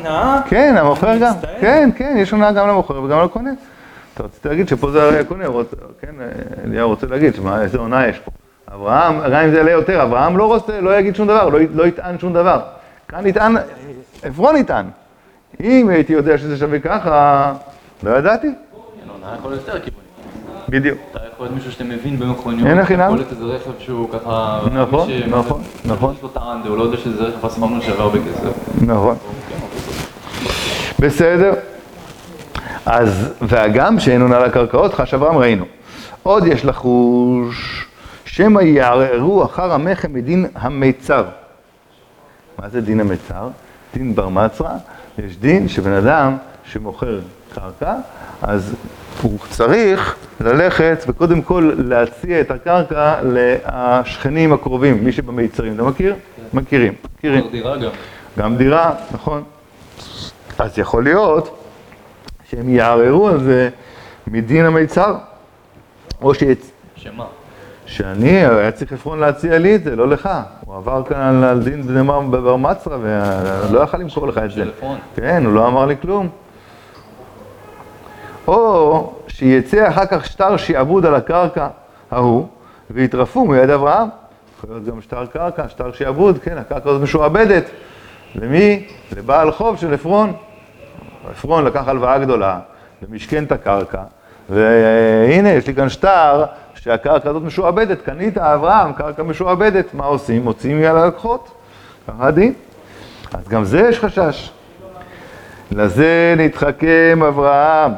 כן, 0.48 0.74
המוכר 0.78 1.16
גם. 1.16 1.32
כן, 1.60 1.90
כן, 1.96 2.14
יש 2.18 2.30
הונאה 2.30 2.52
גם 2.52 2.68
למוכר 2.68 3.02
וגם 3.02 3.24
לקונה. 3.24 3.50
אתה 4.14 4.22
רצית 4.22 4.46
להגיד 4.46 4.68
שפה 4.68 4.90
זה 4.90 5.02
הרי 5.02 5.18
הקונה, 5.18 5.44
כן, 6.00 6.14
אליהו 6.64 6.88
רוצה 6.88 7.06
להגיד, 7.06 7.34
שמה, 7.34 7.62
איזה 7.62 7.78
הונאה 7.78 8.08
יש 8.08 8.18
פה. 8.18 8.30
אברהם, 8.74 9.20
גם 9.32 9.40
אם 9.44 9.50
זה 9.50 9.56
יעלה 9.56 9.70
יותר, 9.70 10.02
אברהם 10.02 10.36
לא 10.36 10.44
רוצה, 10.46 10.80
לא 10.80 10.98
יגיד 10.98 11.16
שום 11.16 11.26
דבר, 11.26 11.48
לא, 11.48 11.58
לא 11.74 11.86
יטען 11.86 12.18
שום 12.18 12.32
דבר. 12.32 12.60
כאן 13.10 13.26
יטען, 13.26 13.56
עפרון 14.22 14.56
יטען. 14.56 14.86
אם 15.60 15.88
הייתי 15.88 16.12
יודע 16.12 16.38
שזה 16.38 16.56
שווה 16.56 16.78
ככה, 16.78 17.52
לא 18.02 18.10
ידעתי. 18.10 18.48
כן. 19.84 19.90
בדיוק. 20.68 20.98
אתה 21.10 21.18
יכול 21.32 21.46
להיות 21.46 21.54
מישהו 21.54 21.72
שאתם 21.72 21.88
מבין 21.88 22.18
במכוניות, 22.18 22.66
אין 22.66 22.78
נמי. 22.78 22.84
יכול 22.84 23.16
להיות 23.16 23.30
איזה 23.30 23.44
רכב 23.44 23.70
שהוא 23.78 24.08
ככה... 24.12 24.60
נכון, 24.72 25.08
נכון, 25.28 25.62
נכון. 25.84 26.14
יש 26.14 26.22
לו 26.22 26.28
טען, 26.28 26.60
הוא 26.68 26.78
לא 26.78 26.82
יודע 26.82 26.96
שזה 26.96 27.24
רכב 27.24 27.46
חסכון 27.48 27.80
שווה 27.82 28.02
הרבה 28.02 28.18
כסף. 28.18 28.82
נכון. 28.82 29.16
בסדר. 30.98 31.54
אז, 32.86 33.32
והגם 33.42 34.00
שאין 34.00 34.22
עונה 34.22 34.38
לקרקעות, 34.38 34.94
חש 34.94 35.14
אברהם 35.14 35.36
ראינו. 35.36 35.64
עוד 36.22 36.46
יש 36.46 36.64
לחוש, 36.64 37.86
שמא 38.24 38.60
יערערו 38.60 39.44
אחר 39.44 39.72
המחם 39.72 40.12
מדין 40.12 40.46
המיצר. 40.54 41.24
מה 42.60 42.68
זה 42.68 42.80
דין 42.80 43.00
המיצר? 43.00 43.48
דין 43.94 44.14
בר 44.14 44.28
מצרה, 44.28 44.76
יש 45.18 45.36
דין 45.36 45.68
שבן 45.68 45.92
אדם 45.92 46.36
שמוכר 46.64 47.20
קרקע, 47.54 47.94
אז 48.42 48.74
הוא 49.22 49.38
צריך 49.50 50.16
ללכת 50.40 51.04
וקודם 51.08 51.42
כל 51.42 51.72
להציע 51.78 52.40
את 52.40 52.50
הקרקע 52.50 53.14
לשכנים 53.22 54.52
הקרובים, 54.52 55.04
מי 55.04 55.12
שבמיצרים. 55.12 55.74
אתה 55.74 55.82
מכיר? 55.82 56.14
מכירים. 56.52 56.92
מכירים. 57.16 57.40
כבר 57.40 57.50
דירה 57.50 57.76
גם. 57.76 57.90
גם 58.38 58.56
דירה, 58.56 58.94
נכון. 59.12 59.42
אז 60.58 60.78
יכול 60.78 61.04
להיות 61.04 61.64
שהם 62.50 62.68
יערערו 62.68 63.28
על 63.28 63.40
זה 63.40 63.68
מדין 64.26 64.66
המיצר, 64.66 65.16
או 66.22 66.34
שיצ... 66.34 66.70
שמה? 66.96 67.24
שאני, 67.90 68.46
היה 68.46 68.70
צריך 68.70 68.92
עפרון 68.92 69.18
להציע 69.20 69.58
לי 69.58 69.74
את 69.74 69.84
זה, 69.84 69.96
לא 69.96 70.08
לך. 70.08 70.30
הוא 70.64 70.76
עבר 70.76 71.02
כאן 71.08 71.44
על, 71.44 71.62
דין 71.62 71.82
בני 71.82 72.02
בבר 72.02 72.56
מצרה, 72.56 72.98
ולא 73.00 73.80
יכל 73.80 73.96
למכור 73.96 74.28
לך 74.28 74.38
את 74.38 74.50
זה. 74.50 74.64
כן, 75.16 75.42
הוא 75.44 75.54
לא 75.54 75.68
אמר 75.68 75.86
לי 75.86 75.96
כלום. 76.02 76.28
או 78.48 79.12
שיצא 79.28 79.88
אחר 79.88 80.06
כך 80.06 80.26
שטר 80.26 80.56
שעבוד 80.56 81.06
על 81.06 81.14
הקרקע 81.14 81.68
ההוא, 82.10 82.46
ויטרפו 82.90 83.44
מיד 83.44 83.70
אברהם. 83.70 84.08
יכול 84.58 84.70
להיות 84.70 84.84
גם 84.84 85.00
שטר 85.00 85.26
קרקע, 85.26 85.68
שטר 85.68 85.92
שעבוד, 85.92 86.38
כן, 86.38 86.58
הקרקע 86.58 86.90
הזאת 86.90 87.02
משועבדת. 87.02 87.64
למי? 88.34 88.86
לבעל 89.16 89.50
חוב 89.52 89.76
של 89.76 89.94
עפרון. 89.94 90.32
עפרון 91.30 91.64
לקח 91.64 91.88
הלוואה 91.88 92.18
גדולה, 92.18 92.58
ומשכן 93.02 93.44
את 93.44 93.52
הקרקע, 93.52 94.02
והנה, 94.50 95.48
יש 95.48 95.66
לי 95.66 95.74
כאן 95.74 95.88
שטר 95.88 96.44
שהקרקע 96.82 97.30
הזאת 97.30 97.42
משועבדת. 97.42 98.02
קנית, 98.02 98.38
אברהם, 98.38 98.92
קרקע 98.92 99.22
משועבדת. 99.22 99.94
מה 99.94 100.04
עושים? 100.04 100.44
מוציאים 100.44 100.84
על 100.84 100.96
הלקוחות. 100.96 101.50
ככה 102.08 102.26
הדין. 102.26 102.52
אז 103.32 103.48
גם 103.48 103.64
זה 103.64 103.80
יש 103.80 103.98
חשש. 103.98 104.50
לזה 105.72 106.34
נתחכם 106.36 107.20
אברהם. 107.28 107.92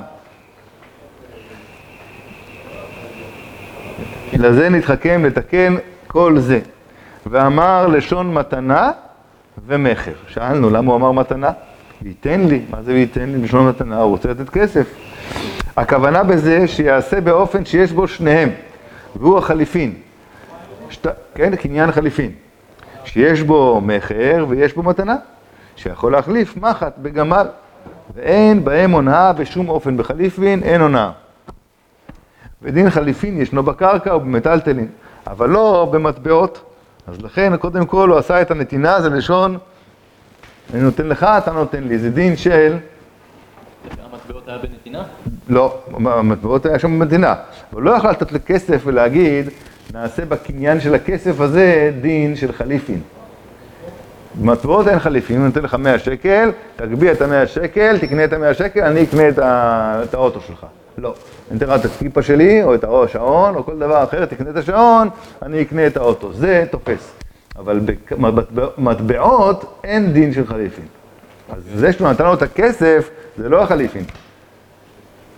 לזה 4.33 4.68
נתחכם 4.68 5.25
לתקן 5.25 5.75
כל 6.07 6.38
זה. 6.38 6.61
ואמר 7.27 7.87
לשון 7.87 8.35
מתנה 8.35 8.90
ומכר. 9.66 10.12
שאלנו 10.29 10.71
למה 10.71 10.92
הוא 10.92 10.97
אמר 10.97 11.12
מתנה? 11.12 11.51
וייתן 12.03 12.40
לי, 12.40 12.62
מה 12.71 12.83
זה 12.83 12.92
וייתן 12.92 13.29
לי? 13.29 13.38
לשון 13.38 13.68
מתנה, 13.68 13.97
הוא 13.97 14.11
רוצה 14.11 14.31
לתת 14.31 14.51
כסף. 14.51 14.87
הכוונה 15.77 16.23
בזה 16.23 16.68
שיעשה 16.68 17.21
באופן 17.21 17.64
שיש 17.64 17.92
בו 17.92 18.09
שניהם, 18.09 18.51
והוא 19.16 19.38
החליפין. 19.38 19.94
שת... 20.90 21.07
כן, 21.35 21.57
קניין 21.57 21.92
חליפין. 21.92 22.31
שיש 23.05 23.42
בו 23.42 23.81
מכר 23.81 24.46
ויש 24.48 24.75
בו 24.75 24.83
מתנה, 24.83 25.16
שיכול 25.77 26.12
להחליף 26.12 26.57
מחט 26.57 26.92
בגמל, 26.98 27.46
ואין 28.14 28.64
בהם 28.64 28.90
הונאה 28.90 29.33
בשום 29.33 29.68
אופן. 29.68 29.96
בחליפין 29.96 30.62
אין 30.62 30.81
הונאה. 30.81 31.11
ודין 32.62 32.90
חליפין 32.90 33.40
ישנו 33.40 33.62
בקרקע 33.62 34.16
ובמטלטלין, 34.16 34.88
אבל 35.27 35.48
לא 35.48 35.88
במטבעות. 35.92 36.62
אז 37.07 37.22
לכן, 37.22 37.57
קודם 37.57 37.87
כל, 37.87 38.09
הוא 38.11 38.18
עשה 38.18 38.42
את 38.42 38.51
הנתינה, 38.51 39.01
זה 39.01 39.09
לשון, 39.09 39.59
אני 40.75 40.83
נותן 40.83 41.07
לך, 41.07 41.25
אתה 41.25 41.53
נותן 41.53 41.85
לי. 41.85 41.98
זה 41.98 42.11
דין 42.11 42.37
של, 42.37 42.77
המטבעות 44.47 44.49
היה 44.49 44.59
בנתינה? 44.59 45.03
לא, 45.49 45.79
המטבעות 45.95 46.67
היה 46.67 46.79
שם 46.79 46.99
במדינה. 46.99 47.35
אבל 47.73 47.83
לא 47.83 47.91
יכול 47.91 48.11
לתת 48.11 48.33
לכסף 48.33 48.83
ולהגיד, 48.85 49.49
נעשה 49.95 50.25
בקניין 50.25 50.81
של 50.81 50.95
הכסף 50.95 51.41
הזה 51.41 51.93
דין 52.01 52.37
של 52.37 52.53
חליפין. 52.53 53.01
במטבעות 54.41 54.89
אין 54.89 54.99
חליפין, 54.99 55.37
אני 55.37 55.47
נותן 55.47 55.63
לך 55.63 55.75
100 55.75 55.99
שקל, 55.99 56.51
תגביה 56.77 57.13
את 57.13 57.23
ה-100 57.23 57.47
שקל, 57.47 57.99
תקנה 57.99 58.25
את 58.25 58.33
ה-100 58.33 58.55
שקל, 58.55 58.81
אני 58.81 59.03
אקנה 59.03 59.29
את, 59.29 59.39
ה... 59.39 60.01
את 60.05 60.15
האוטו 60.15 60.41
שלך. 60.41 60.67
לא. 60.99 61.15
אני 61.51 61.59
אתן 61.59 61.67
לך 61.67 61.81
את 61.81 61.85
הכיפה 61.85 62.23
שלי, 62.23 62.63
או 62.63 62.75
את 62.75 62.85
השעון, 62.85 63.55
או 63.55 63.65
כל 63.65 63.79
דבר 63.79 64.05
אחר, 64.05 64.25
תקנה 64.25 64.51
את 64.51 64.57
השעון, 64.57 65.09
אני 65.43 65.63
אקנה 65.63 65.87
את 65.87 65.97
האוטו. 65.97 66.33
זה 66.33 66.65
תופס. 66.71 67.13
אבל 67.59 67.81
במטבעות 68.55 69.79
אין 69.85 70.13
דין 70.13 70.33
של 70.33 70.47
חליפין. 70.47 70.85
אז 71.49 71.63
זה 71.75 71.93
שהוא 71.93 72.09
נתן 72.09 72.25
לו 72.25 72.35
את 72.35 72.43
הכסף, 72.43 73.11
זה 73.37 73.49
לא 73.49 73.63
החליפין. 73.63 74.05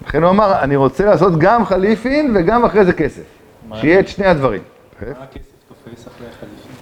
לכן 0.09 0.23
הוא 0.23 0.31
אמר, 0.31 0.61
אני 0.63 0.77
רוצה 0.77 1.05
לעשות 1.05 1.39
גם 1.39 1.65
חליפין 1.65 2.37
וגם 2.37 2.65
אחרי 2.65 2.85
זה 2.85 2.93
כסף. 2.93 3.23
שיהיה 3.75 4.01
את 4.01 4.09
שני 4.09 4.27
הדברים. 4.27 4.63
מה 5.03 5.09
הכסף 5.23 5.51
תופס 5.69 6.09
אחרי 6.09 6.27
חליפין? 6.41 6.73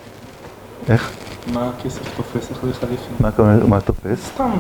איך? 0.88 1.12
מה 1.52 1.70
הכסף 1.78 2.16
תופס 2.16 2.52
אחרי 2.52 2.72
חליפין? 2.72 3.16
מה 3.68 3.80
תופס? 3.80 4.26
סתם. 4.26 4.50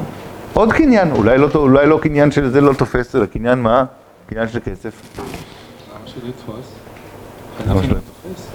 עוד 0.54 0.72
קניין, 0.72 1.12
אולי 1.12 1.38
לא, 1.38 1.48
אולי 1.54 1.86
לא 1.86 1.98
קניין 2.02 2.30
של 2.30 2.48
זה 2.50 2.60
לא 2.60 2.72
תופס, 2.72 3.16
אלא 3.16 3.26
קניין 3.26 3.62
מה? 3.62 3.84
קניין 4.26 4.48
של 4.48 4.60
כסף. 4.64 5.18
למה 5.18 6.06
שלא 6.06 6.28
יתפוס? 6.28 6.72
חליפין? 7.58 7.90
לא 7.90 7.94
תופס? 7.94 8.46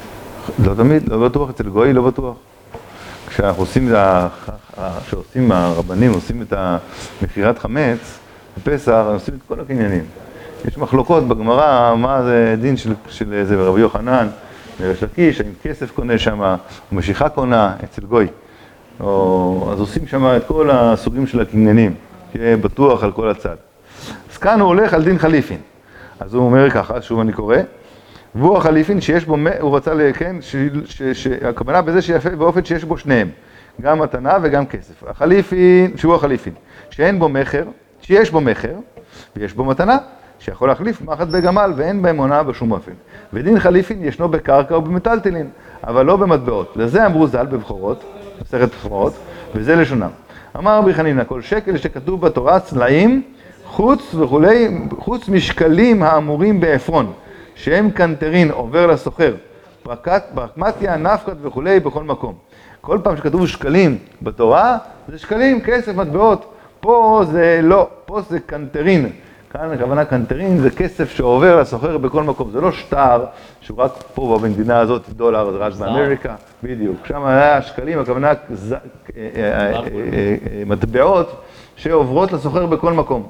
לא 0.67 0.73
תמיד, 0.73 1.09
לא 1.09 1.27
בטוח, 1.27 1.49
אצל 1.49 1.69
גוי 1.69 1.93
לא 1.93 2.01
בטוח. 2.01 2.35
כשאנחנו 3.27 3.61
עושים, 3.61 3.93
כשעושים, 5.07 5.51
הרבנים 5.51 6.13
עושים 6.13 6.41
את 6.41 6.53
המכירת 7.21 7.59
חמץ 7.59 8.19
בפסח, 8.57 8.91
הם 8.91 9.13
עושים 9.13 9.33
את 9.33 9.39
כל 9.47 9.59
הקניינים. 9.59 10.03
יש 10.65 10.77
מחלוקות 10.77 11.27
בגמרא, 11.27 11.95
מה 11.95 12.23
זה 12.23 12.55
דין 12.61 12.77
של, 12.77 12.93
של 13.09 13.33
איזה 13.33 13.55
רבי 13.55 13.81
יוחנן, 13.81 14.27
וריש 14.81 15.03
לקיש, 15.03 15.41
האם 15.41 15.51
כסף 15.63 15.91
קונה 15.91 16.17
שם, 16.17 16.41
או 16.41 16.55
משיכה 16.91 17.29
קונה 17.29 17.75
אצל 17.83 18.01
גוי. 18.01 18.27
או, 18.99 19.69
אז 19.71 19.79
עושים 19.79 20.07
שם 20.07 20.25
את 20.25 20.43
כל 20.47 20.69
הסוגים 20.71 21.27
של 21.27 21.41
הקניינים, 21.41 21.93
שיהיה 22.31 22.57
בטוח 22.57 23.03
על 23.03 23.11
כל 23.11 23.29
הצד. 23.29 23.55
אז 24.31 24.37
כאן 24.37 24.59
הוא 24.59 24.67
הולך 24.67 24.93
על 24.93 25.03
דין 25.03 25.17
חליפין. 25.17 25.59
אז 26.19 26.33
הוא 26.33 26.45
אומר 26.45 26.69
ככה, 26.69 27.01
שוב 27.01 27.19
אני 27.19 27.33
קורא, 27.33 27.57
והוא 28.35 28.57
החליפין 28.57 29.01
שיש 29.01 29.25
בו, 29.25 29.37
הוא 29.59 29.77
רצה, 29.77 29.91
כן, 30.13 30.35
שהכוונה 31.13 31.81
בזה 31.81 32.01
שיפה 32.01 32.29
באופן 32.29 32.65
שיש 32.65 32.83
בו 32.83 32.97
שניהם, 32.97 33.29
גם 33.81 33.99
מתנה 33.99 34.37
וגם 34.41 34.65
כסף. 34.65 35.03
החליפין, 35.07 35.97
שהוא 35.97 36.15
החליפין, 36.15 36.53
שאין 36.89 37.19
בו 37.19 37.29
מכר, 37.29 37.63
שיש 38.07 38.31
בו 38.31 38.41
מכר, 38.41 38.73
ויש 39.35 39.53
בו 39.53 39.65
מתנה, 39.65 39.97
שיכול 40.39 40.69
להחליף 40.69 41.01
מחט 41.01 41.27
בגמל, 41.27 41.73
ואין 41.75 42.01
בהם 42.01 42.17
הונאה 42.17 42.43
בשום 42.43 42.71
אופן. 42.71 42.91
ודין 43.33 43.59
חליפין 43.59 44.03
ישנו 44.03 44.29
בקרקע 44.29 44.77
ובמטלטלין, 44.77 45.49
אבל 45.83 46.05
לא 46.05 46.15
במטבעות. 46.15 46.73
לזה 46.75 47.05
אמרו 47.05 47.27
ז"ל 47.27 47.45
בבכורות, 47.45 48.03
מסכת 48.41 48.69
בכורות, 48.75 49.13
וזה 49.55 49.75
לשונם. 49.75 50.09
אמר 50.57 50.77
רבי 50.77 50.93
חנינא, 50.93 51.23
כל 51.23 51.41
שקל 51.41 51.77
שכתוב 51.77 52.21
בתורה 52.21 52.59
סלעים, 52.59 53.21
חוץ 53.65 54.15
וכולי, 54.15 54.77
חוץ 54.97 55.29
משקלים 55.29 56.03
האמורים 56.03 56.59
בעפרון, 56.59 57.13
שהם 57.55 57.91
קנטרין 57.91 58.51
עובר 58.51 58.87
לסוחר, 58.87 59.35
פרקט, 59.83 60.23
פרקמטיה, 60.35 60.97
נפקת 60.97 61.35
וכולי 61.41 61.79
בכל 61.79 62.03
מקום. 62.03 62.33
כל 62.81 62.99
פעם 63.03 63.17
שכתוב 63.17 63.47
שקלים 63.47 63.97
בתורה, 64.21 64.77
זה 65.07 65.17
שקלים, 65.17 65.61
כסף, 65.61 65.95
מטבעות. 65.95 66.53
פה 66.79 67.21
זה 67.31 67.59
לא, 67.63 67.87
פה 68.05 68.21
זה 68.21 68.39
קנטרין. 68.39 69.09
כאן 69.51 69.71
הכוונה 69.71 70.05
קנטרין 70.05 70.57
זה 70.57 70.69
כסף 70.69 71.09
שעובר 71.11 71.61
לסוחר 71.61 71.97
בכל 71.97 72.23
מקום, 72.23 72.51
זה 72.51 72.61
לא 72.61 72.71
שטר 72.71 73.25
שהוא 73.61 73.77
רק 73.77 73.91
פה 74.13 74.39
במדינה 74.41 74.79
הזאת 74.79 75.09
דולר, 75.09 75.51
זה 75.51 75.57
רק. 75.57 75.73
באמריקה, 75.73 76.35
בדיוק. 76.63 77.05
שם 77.05 77.25
היה 77.25 77.61
שקלים, 77.61 77.99
הכוונה 77.99 78.27
אה, 78.27 78.33
אה, 79.17 79.71
אה, 79.81 80.63
מטבעות 80.65 81.43
שעוברות 81.75 82.31
לסוחר 82.31 82.65
בכל 82.65 82.93
מקום. 82.93 83.27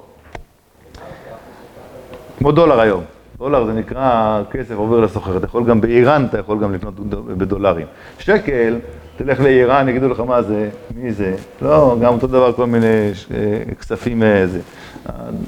כמו 2.38 2.52
דולר 2.52 2.80
היום, 2.80 3.04
דולר 3.38 3.66
זה 3.66 3.74
נקרא 3.74 4.42
כסף 4.52 4.76
עובר 4.76 5.00
לסוחר, 5.00 5.38
אתה 5.38 5.46
יכול 5.46 5.66
גם 5.66 5.82
באיראן, 5.82 6.26
אתה 6.26 6.40
יכול 6.40 6.60
גם 6.60 6.74
לקנות 6.74 6.94
בדולרים. 7.38 7.88
שקל, 8.20 8.80
תלך 9.18 9.40
לאיראן, 9.40 9.90
יגידו 9.90 10.10
לך 10.10 10.20
מה 10.20 10.42
זה, 10.42 10.70
מי 10.96 11.12
זה, 11.12 11.36
לא, 11.62 11.98
גם 12.02 12.14
אותו 12.14 12.28
דבר 12.28 12.54
כל 12.54 12.66
מיני 12.66 13.12
כספים 13.80 14.24
זה. 14.46 14.60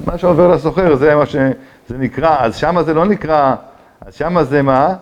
מה 0.05 0.17
שעובר 0.17 0.47
לסוחר 0.47 0.95
זה 0.95 1.15
מה 1.15 1.25
שזה 1.25 1.97
נקרא, 1.99 2.36
אז 2.39 2.55
שמה 2.55 2.84
זה 2.84 2.93
לא 2.93 3.05
נקרא, 3.05 3.55
אז 4.05 4.15
שמה 4.15 4.43
זה 4.43 4.62
מה? 4.62 4.93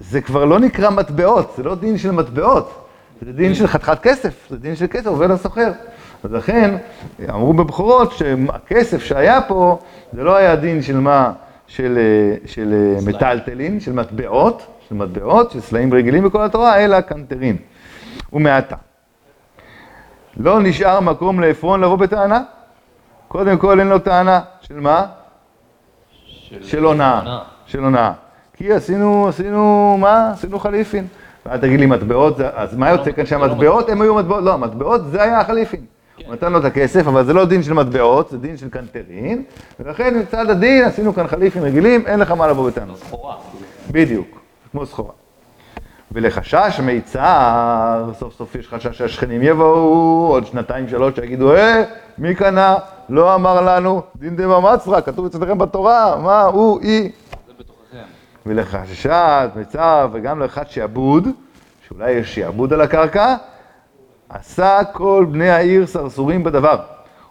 זה 0.00 0.20
כבר 0.20 0.44
לא 0.44 0.58
נקרא 0.58 0.90
מטבעות, 0.90 1.54
זה 1.56 1.62
לא 1.62 1.74
דין 1.74 1.98
של 1.98 2.10
מטבעות, 2.10 2.86
זה 3.22 3.32
דין 3.32 3.54
של 3.54 3.66
חתיכת 3.66 3.98
כסף, 4.02 4.46
זה 4.50 4.58
דין 4.58 4.76
של 4.76 4.86
כסף 4.86 5.06
עובר 5.06 5.26
לסוחר. 5.26 5.72
אז 6.24 6.32
לכן, 6.32 6.76
אמרו 7.30 7.52
בבחורות 7.52 8.12
שהכסף 8.12 9.02
שהיה 9.02 9.40
פה, 9.40 9.78
זה 10.12 10.24
לא 10.24 10.36
היה 10.36 10.56
דין 10.56 10.82
של 10.82 11.00
מה? 11.00 11.32
של, 11.66 11.98
של 12.46 12.94
מטלטלין, 13.06 13.80
של 13.80 13.92
מטבעות, 13.92 14.66
של 14.88 14.94
מטבעות, 14.94 15.50
של 15.50 15.60
סלעים 15.60 15.94
רגילים 15.94 16.24
בכל 16.24 16.44
התורה, 16.44 16.84
אלא 16.84 17.00
קנטרין. 17.00 17.56
ומעתה. 18.34 18.76
לא 20.36 20.60
נשאר 20.62 21.00
מקום 21.00 21.40
לעפרון 21.40 21.80
לבוא 21.80 21.96
בטענה. 21.96 22.42
קודם 23.28 23.58
כל 23.58 23.80
אין 23.80 23.88
לו 23.88 23.98
טענה. 23.98 24.40
של 24.60 24.80
מה? 24.80 25.06
של, 26.22 26.62
של 26.62 26.84
הונאה. 26.84 27.42
של 27.66 27.84
הונאה. 27.84 28.12
כי 28.56 28.72
עשינו, 28.72 29.28
עשינו, 29.28 29.96
מה? 30.00 30.30
עשינו 30.30 30.58
חליפין. 30.58 31.06
ואל 31.46 31.58
תגיד 31.58 31.80
לי 31.80 31.86
מטבעות, 31.86 32.40
אז 32.40 32.76
מה 32.76 32.90
יוצא 32.90 33.12
כאן 33.12 33.26
שהמטבעות 33.26 33.88
הם 33.88 34.02
היו 34.02 34.14
מטבעות? 34.14 34.44
לא, 34.44 34.58
מטבעות 34.58 35.00
זה 35.10 35.22
היה 35.22 35.40
החליפין. 35.40 35.84
הוא 36.26 36.34
נתן 36.34 36.52
לו 36.52 36.58
את 36.58 36.64
הכסף, 36.64 37.06
אבל 37.06 37.24
זה 37.24 37.32
לא 37.32 37.44
דין 37.44 37.62
של 37.62 37.72
מטבעות, 37.72 38.30
זה 38.30 38.38
דין 38.38 38.56
של 38.56 38.68
קנטרין, 38.68 39.42
ולכן 39.80 40.18
מצד 40.20 40.50
הדין 40.50 40.84
עשינו 40.84 41.14
כאן 41.14 41.26
חליפים 41.26 41.62
רגילים, 41.62 42.06
אין 42.06 42.20
לך 42.20 42.30
מה 42.30 42.46
לבוא 42.46 42.70
בטענות. 42.70 42.98
סחורה. 42.98 43.36
בדיוק, 43.90 44.40
כמו 44.72 44.86
סחורה. 44.86 45.12
ולחשש 46.14 46.80
מיצר, 46.82 48.10
סוף 48.18 48.34
סוף 48.34 48.54
יש 48.54 48.68
חשש 48.68 48.98
שהשכנים 48.98 49.42
יבואו, 49.42 50.26
עוד 50.30 50.46
שנתיים 50.46 50.88
שלוש 50.88 51.14
שיגידו, 51.14 51.54
אה, 51.54 51.82
מי 52.18 52.34
קנה? 52.34 52.76
לא 53.08 53.34
אמר 53.34 53.60
לנו, 53.60 54.02
דין 54.16 54.36
דמא 54.36 54.60
מצרא, 54.60 55.00
כתוב 55.00 55.26
אצלכם 55.26 55.58
בתורה, 55.58 56.16
מה, 56.22 56.42
הוא, 56.42 56.80
היא. 56.80 57.10
ולחששת 58.46 59.50
מצר 59.56 60.08
וגם 60.12 60.40
לחשש 60.40 60.74
שעבוד, 60.74 61.28
שאולי 61.88 62.10
יש 62.10 62.34
שעבוד 62.34 62.72
על 62.72 62.80
הקרקע, 62.80 63.36
עשה 64.28 64.80
כל 64.92 65.26
בני 65.30 65.50
העיר 65.50 65.86
סרסורים 65.86 66.44
בדבר. 66.44 66.76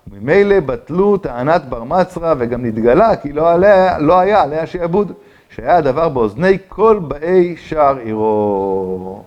וממילא 0.07 0.59
בטלו 0.59 1.17
טענת 1.17 1.65
בר 1.65 1.83
מצרא 1.83 2.35
וגם 2.37 2.65
נתגלה 2.65 3.15
כי 3.15 3.33
לא, 3.33 3.51
עליה, 3.51 3.99
לא 3.99 4.19
היה 4.19 4.41
עליה 4.41 4.67
שעבוד, 4.67 5.11
שהיה 5.55 5.77
הדבר 5.77 6.09
באוזני 6.09 6.57
כל 6.67 6.99
באי 7.07 7.55
שער 7.57 7.97
עירו. 7.97 9.23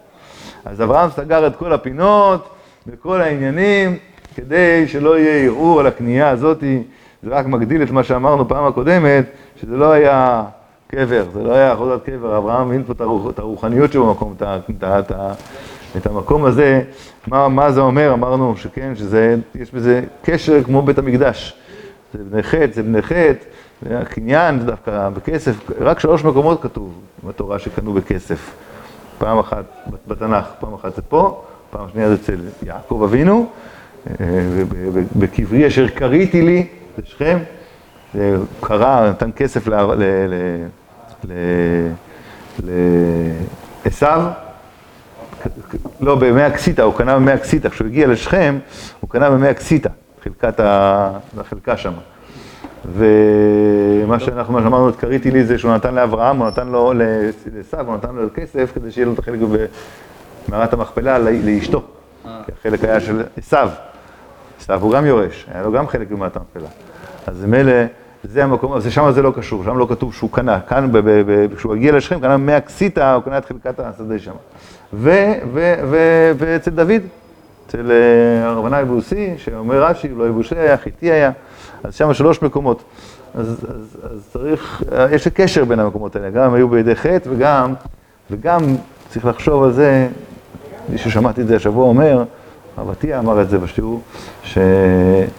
אז 0.64 0.82
אברהם 0.82 1.10
סגר 1.10 1.46
את 1.46 1.56
כל 1.56 1.72
הפינות 1.72 2.48
וכל 2.86 3.20
העניינים 3.20 3.96
כדי 4.34 4.88
שלא 4.88 5.18
יהיה 5.18 5.44
ערעור 5.44 5.80
על 5.80 5.86
הקנייה 5.86 6.30
הזאתי. 6.30 6.82
זה 7.22 7.30
רק 7.30 7.46
מגדיל 7.46 7.82
את 7.82 7.90
מה 7.90 8.02
שאמרנו 8.02 8.48
פעם 8.48 8.64
הקודמת, 8.64 9.24
שזה 9.60 9.76
לא 9.76 9.92
היה 9.92 10.44
קבר, 10.88 11.24
זה 11.32 11.42
לא 11.42 11.52
היה 11.52 11.72
אחוזת 11.72 12.04
קבר, 12.04 12.38
אברהם 12.38 12.68
מבין 12.68 12.84
פה 12.84 12.92
את 13.30 13.38
הרוחניות 13.38 13.92
שבמקום, 13.92 14.34
את, 14.36 14.42
את, 14.42 14.84
את, 14.84 15.12
את 15.96 16.06
המקום 16.06 16.44
הזה, 16.44 16.82
מה, 17.26 17.48
מה 17.48 17.72
זה 17.72 17.80
אומר, 17.80 18.12
אמרנו 18.12 18.56
שכן, 18.56 18.96
שזה, 18.96 19.36
יש 19.54 19.70
בזה 19.70 20.02
קשר 20.24 20.62
כמו 20.62 20.82
בית 20.82 20.98
המקדש. 20.98 21.54
זה 22.14 22.24
בני 22.30 22.42
חטא, 22.42 22.72
זה 22.72 22.82
בני 22.82 23.02
חטא, 23.02 23.44
הקניין, 23.90 24.60
זה 24.60 24.66
דווקא 24.66 25.08
בכסף, 25.08 25.56
רק 25.80 26.00
שלוש 26.00 26.24
מקומות 26.24 26.62
כתוב 26.62 27.00
בתורה 27.24 27.58
שקנו 27.58 27.92
בכסף. 27.92 28.54
פעם 29.18 29.38
אחת 29.38 29.64
בתנ"ך, 30.06 30.44
פעם 30.60 30.74
אחת 30.74 30.96
זה 30.96 31.02
פה, 31.02 31.44
פעם 31.70 31.86
שנייה 31.92 32.08
זה 32.08 32.14
אצל 32.14 32.40
יעקב 32.62 33.02
אבינו, 33.04 33.50
בקברי 35.16 35.66
אשר 35.66 35.88
קריתי 35.88 36.42
לי, 36.42 36.66
זה 36.96 37.02
שכם, 37.06 37.38
זה 38.14 38.36
קרא, 38.60 39.10
נתן 39.10 39.30
כסף 39.36 39.66
לעשו, 39.66 39.92
לא, 46.00 46.14
במי 46.14 46.42
הקסיטה, 46.42 46.82
הוא 46.82 46.94
קנה 46.94 47.16
במי 47.16 47.32
הקסיטה, 47.32 47.70
כשהוא 47.70 47.86
הגיע 47.86 48.06
לשכם, 48.06 48.58
הוא 49.00 49.10
קנה 49.10 49.30
במי 49.30 49.48
הקסיטה, 49.48 49.88
חלקת. 50.24 50.60
החלקה 51.38 51.76
שם. 51.76 51.92
ומה 52.84 54.20
שאנחנו, 54.20 54.52
מה 54.52 54.62
שאמרנו, 54.62 54.88
את 54.88 54.96
קריתי 54.96 55.30
לי 55.30 55.44
זה 55.44 55.58
שהוא 55.58 55.74
נתן 55.74 55.94
לאברהם, 55.94 56.36
הוא 56.36 56.46
נתן 56.46 56.68
לו 56.68 56.92
לעשו, 56.92 57.80
הוא 57.86 57.94
נתן 57.94 58.14
לו 58.14 58.28
כסף 58.34 58.70
כדי 58.74 58.90
שיהיה 58.90 59.06
לו 59.06 59.12
את 59.12 59.18
החלק 59.18 59.38
במערת 60.48 60.72
המכפלה 60.72 61.18
לאשתו. 61.18 61.82
כי 62.46 62.52
החלק 62.60 62.84
היה 62.84 63.00
של 63.00 63.22
עשו. 63.36 63.56
עשו 64.60 64.72
הוא 64.72 64.92
גם 64.92 65.06
יורש, 65.06 65.46
היה 65.54 65.62
לו 65.62 65.72
גם 65.72 65.88
חלק 65.88 66.10
במערת 66.10 66.36
המכפלה. 66.36 66.68
אז 67.26 67.44
מילא, 67.44 67.72
זה 68.24 68.44
המקום, 68.44 68.72
אז 68.72 68.92
שם 68.92 69.10
זה 69.10 69.22
לא 69.22 69.32
קשור, 69.36 69.64
שם 69.64 69.78
לא 69.78 69.86
כתוב 69.90 70.14
שהוא 70.14 70.30
קנה. 70.32 70.60
כאן, 70.60 70.90
כשהוא 71.56 71.74
הגיע 71.74 71.92
לשכם, 71.92 72.20
קנה 72.20 72.36
מהקסיטה, 72.36 73.14
הוא 73.14 73.22
קנה 73.22 73.38
את 73.38 73.44
חלקת 73.44 73.80
השדה 73.80 74.18
שם. 74.18 74.32
ואצל 74.92 76.70
דוד, 76.70 77.02
אצל 77.66 77.92
הרבנאי 78.42 78.84
בוסי, 78.84 79.34
שאומר 79.36 79.82
רש"י, 79.82 80.08
לא 80.08 80.28
יבושי 80.28 80.58
היה, 80.58 80.76
חיטי 80.76 81.10
היה, 81.10 81.30
אז 81.84 81.94
שם 81.94 82.14
שלוש 82.14 82.42
מקומות. 82.42 82.82
אז, 83.34 83.66
אז, 83.68 83.96
אז 84.12 84.28
צריך, 84.32 84.82
יש 85.10 85.28
קשר 85.28 85.64
בין 85.64 85.80
המקומות 85.80 86.16
האלה, 86.16 86.30
גם 86.30 86.54
היו 86.54 86.68
בידי 86.68 86.96
חטא 86.96 87.28
וגם, 87.28 87.74
וגם 88.30 88.60
צריך 89.08 89.24
לחשוב 89.24 89.64
על 89.64 89.72
זה, 89.72 90.08
מישהו 90.88 91.10
שמעתי 91.10 91.40
את 91.40 91.46
זה 91.46 91.56
השבוע 91.56 91.84
אומר, 91.84 92.24
עטיה 92.76 93.18
אמר 93.18 93.42
את 93.42 93.50
זה 93.50 93.58
בשיעור, 93.58 94.00
ש, 94.42 94.58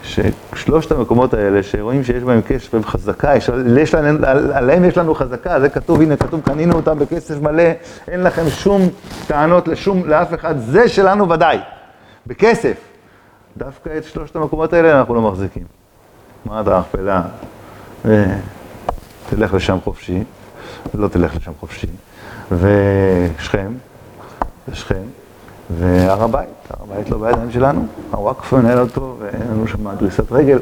ששלושת 0.04 0.92
המקומות 0.92 1.34
האלה, 1.34 1.64
שרואים 1.64 2.04
שיש 2.04 2.24
בהם 2.24 2.42
קשר 2.48 2.78
וחזקה, 2.80 3.36
יש, 3.36 3.50
יש 3.78 3.94
להם, 3.94 4.24
עליהם 4.54 4.84
יש 4.84 4.98
לנו 4.98 5.16
חזקה, 5.16 5.60
זה 5.60 5.70
כתוב, 5.70 6.02
הנה 6.02 6.18
כתוב, 6.18 6.42
קנינו 6.42 6.76
אותם 6.76 7.00
בכסף 7.00 7.42
מלא, 7.42 7.64
אין 8.08 8.24
לכם 8.24 8.50
שום 8.50 8.82
טענות 9.28 9.68
לשום, 9.68 10.06
לאף 10.06 10.34
אחד, 10.34 10.58
זה 10.58 10.90
שלנו 10.90 11.30
ודאי, 11.30 11.58
בכסף. 12.28 12.78
דווקא 13.58 13.90
את 13.98 14.04
שלושת 14.04 14.36
המקומות 14.36 14.74
האלה 14.74 15.00
אנחנו 15.00 15.16
לא 15.16 15.22
מחזיקים. 15.22 15.77
מה 16.48 16.62
אתה 16.62 16.80
מכפלה? 16.80 17.22
תלך 19.30 19.54
לשם 19.54 19.78
חופשי, 19.84 20.24
לא 20.94 21.08
תלך 21.08 21.36
לשם 21.36 21.52
חופשי. 21.60 21.88
ושכם, 22.52 23.72
ושכם. 24.70 25.02
והר 25.78 26.24
הבית, 26.24 26.50
הר 26.70 26.84
הבית 26.84 27.10
לא 27.10 27.18
בידיים 27.18 27.52
שלנו, 27.52 27.88
הוואקף 28.12 28.54
מנהל 28.54 28.80
אותו 28.80 29.16
ואין 29.20 29.42
לנו 29.52 29.68
שם 29.68 29.96
דריסת 29.96 30.32
רגל. 30.32 30.60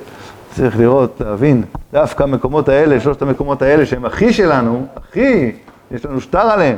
צריך 0.52 0.80
לראות, 0.80 1.22
להבין, 1.22 1.64
דווקא 1.94 2.24
המקומות 2.24 2.70
האלה, 2.70 3.00
שלושת 3.00 3.22
המקומות 3.22 3.62
האלה 3.62 3.86
שהם 3.86 4.06
הכי 4.06 4.34
שלנו, 4.34 4.86
הכי, 4.96 5.52
יש 5.92 6.06
לנו 6.06 6.22
שטר 6.22 6.40
עליהם, 6.40 6.78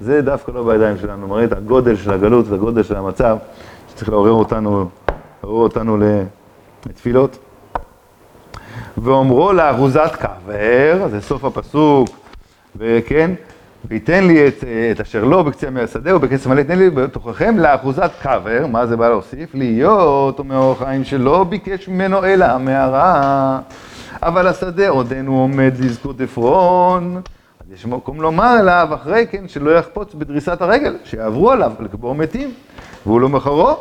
זה 0.00 0.22
דווקא 0.22 0.50
לא 0.50 0.64
בידיים 0.64 0.98
שלנו, 0.98 1.28
מראה 1.28 1.44
את 1.44 1.52
הגודל 1.52 1.96
של 1.96 2.12
הגלות 2.12 2.48
והגודל 2.48 2.82
של 2.82 2.96
המצב, 2.96 3.36
שצריך 3.90 4.08
לעורר 4.08 4.32
אותנו, 4.32 4.88
לעורר 5.44 5.62
אותנו 5.62 5.98
לתפילות. 6.86 7.38
ואומרו 8.98 9.52
לאחוזת 9.52 10.10
כבר, 10.20 11.08
זה 11.08 11.20
סוף 11.20 11.44
הפסוק, 11.44 12.08
וכן, 12.76 13.30
ויתן 13.84 14.24
לי 14.24 14.48
את, 14.48 14.64
את 14.92 15.00
אשר 15.00 15.24
לא 15.24 15.42
בקצה 15.42 15.70
מהשדה 15.70 16.16
ובכסף 16.16 16.46
מלא, 16.46 16.62
תן 16.62 16.78
לי 16.78 16.90
בתוככם 16.90 17.58
לאחוזת 17.58 18.10
קבר, 18.22 18.66
מה 18.66 18.86
זה 18.86 18.96
בא 18.96 19.08
להוסיף? 19.08 19.54
להיות 19.54 20.40
מאור 20.40 20.74
חיים 20.74 21.04
שלא 21.04 21.44
ביקש 21.44 21.88
ממנו 21.88 22.24
אלא 22.24 22.44
המערה, 22.44 23.58
אבל 24.22 24.46
השדה 24.46 24.88
עודנו 24.88 25.40
עומד 25.40 25.72
לזכות 25.80 26.20
עפרון, 26.20 27.20
יש 27.74 27.86
מקום 27.86 28.20
לומר 28.20 28.60
אליו 28.60 28.88
אחרי 28.94 29.26
כן 29.30 29.48
שלא 29.48 29.70
יחפוץ 29.70 30.14
בדריסת 30.14 30.62
הרגל, 30.62 30.96
שיעברו 31.04 31.50
עליו 31.50 31.72
לקבור 31.80 32.14
מתים, 32.14 32.50
והוא 33.06 33.20
לא 33.20 33.28
מחרו, 33.28 33.76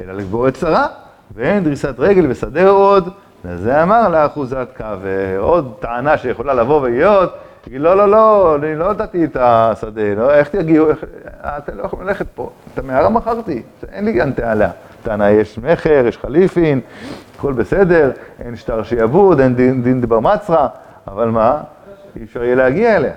אלא 0.00 0.12
לקבור 0.12 0.48
את 0.48 0.56
שרה, 0.56 0.86
ואין 1.34 1.64
דריסת 1.64 1.94
רגל 1.98 2.26
בשדה 2.26 2.68
עוד, 2.68 3.08
וזה 3.44 3.82
אמר 3.82 4.08
לאחוזת 4.08 4.68
קבר, 4.74 5.38
עוד 5.38 5.74
טענה 5.80 6.18
שיכולה 6.18 6.54
לבוא 6.54 6.80
ולהיות 6.80 7.34
תגיד, 7.68 7.80
לא, 7.80 7.96
לא, 7.96 8.10
לא, 8.10 8.56
אני 8.56 8.76
לא 8.76 8.92
נתתי 8.92 9.24
את 9.24 9.36
השדה, 9.40 10.14
לא, 10.16 10.34
איך 10.34 10.48
תגיעו, 10.48 10.90
איך, 10.90 11.04
אתם 11.40 11.76
לא 11.76 11.82
יכולים 11.82 12.06
ללכת 12.06 12.26
פה, 12.34 12.50
את 12.74 12.78
המערה 12.78 13.08
מכרתי, 13.08 13.62
אין 13.92 14.04
לי 14.04 14.12
גם 14.12 14.32
תעלה. 14.32 14.70
טענה, 15.02 15.30
יש 15.30 15.58
מכר, 15.58 16.06
יש 16.06 16.18
חליפין, 16.18 16.80
הכל 17.36 17.52
בסדר, 17.52 18.10
אין 18.44 18.56
שטר 18.56 18.82
שיעבוד, 18.82 19.40
אין 19.40 19.54
דין, 19.54 19.82
דין 19.82 20.00
דבר 20.00 20.20
מצרא, 20.20 20.68
אבל 21.06 21.28
מה? 21.28 21.60
אי 22.16 22.24
אפשר 22.24 22.44
יהיה 22.44 22.54
להגיע 22.54 22.96
אליה, 22.96 23.12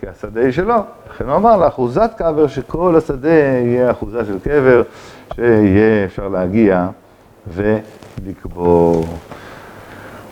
כי 0.00 0.06
השדה 0.08 0.40
היא 0.40 0.52
שלו. 0.52 0.74
לכן 1.10 1.28
הוא 1.28 1.36
אמר 1.36 1.56
לאחוזת 1.56 2.10
קבר, 2.16 2.46
שכל 2.46 2.96
השדה 2.96 3.30
יהיה 3.30 3.90
אחוזה 3.90 4.24
של 4.24 4.38
קבר, 4.38 4.82
שיהיה 5.34 6.04
אפשר 6.04 6.28
להגיע 6.28 6.86
ולקבור. 7.48 9.04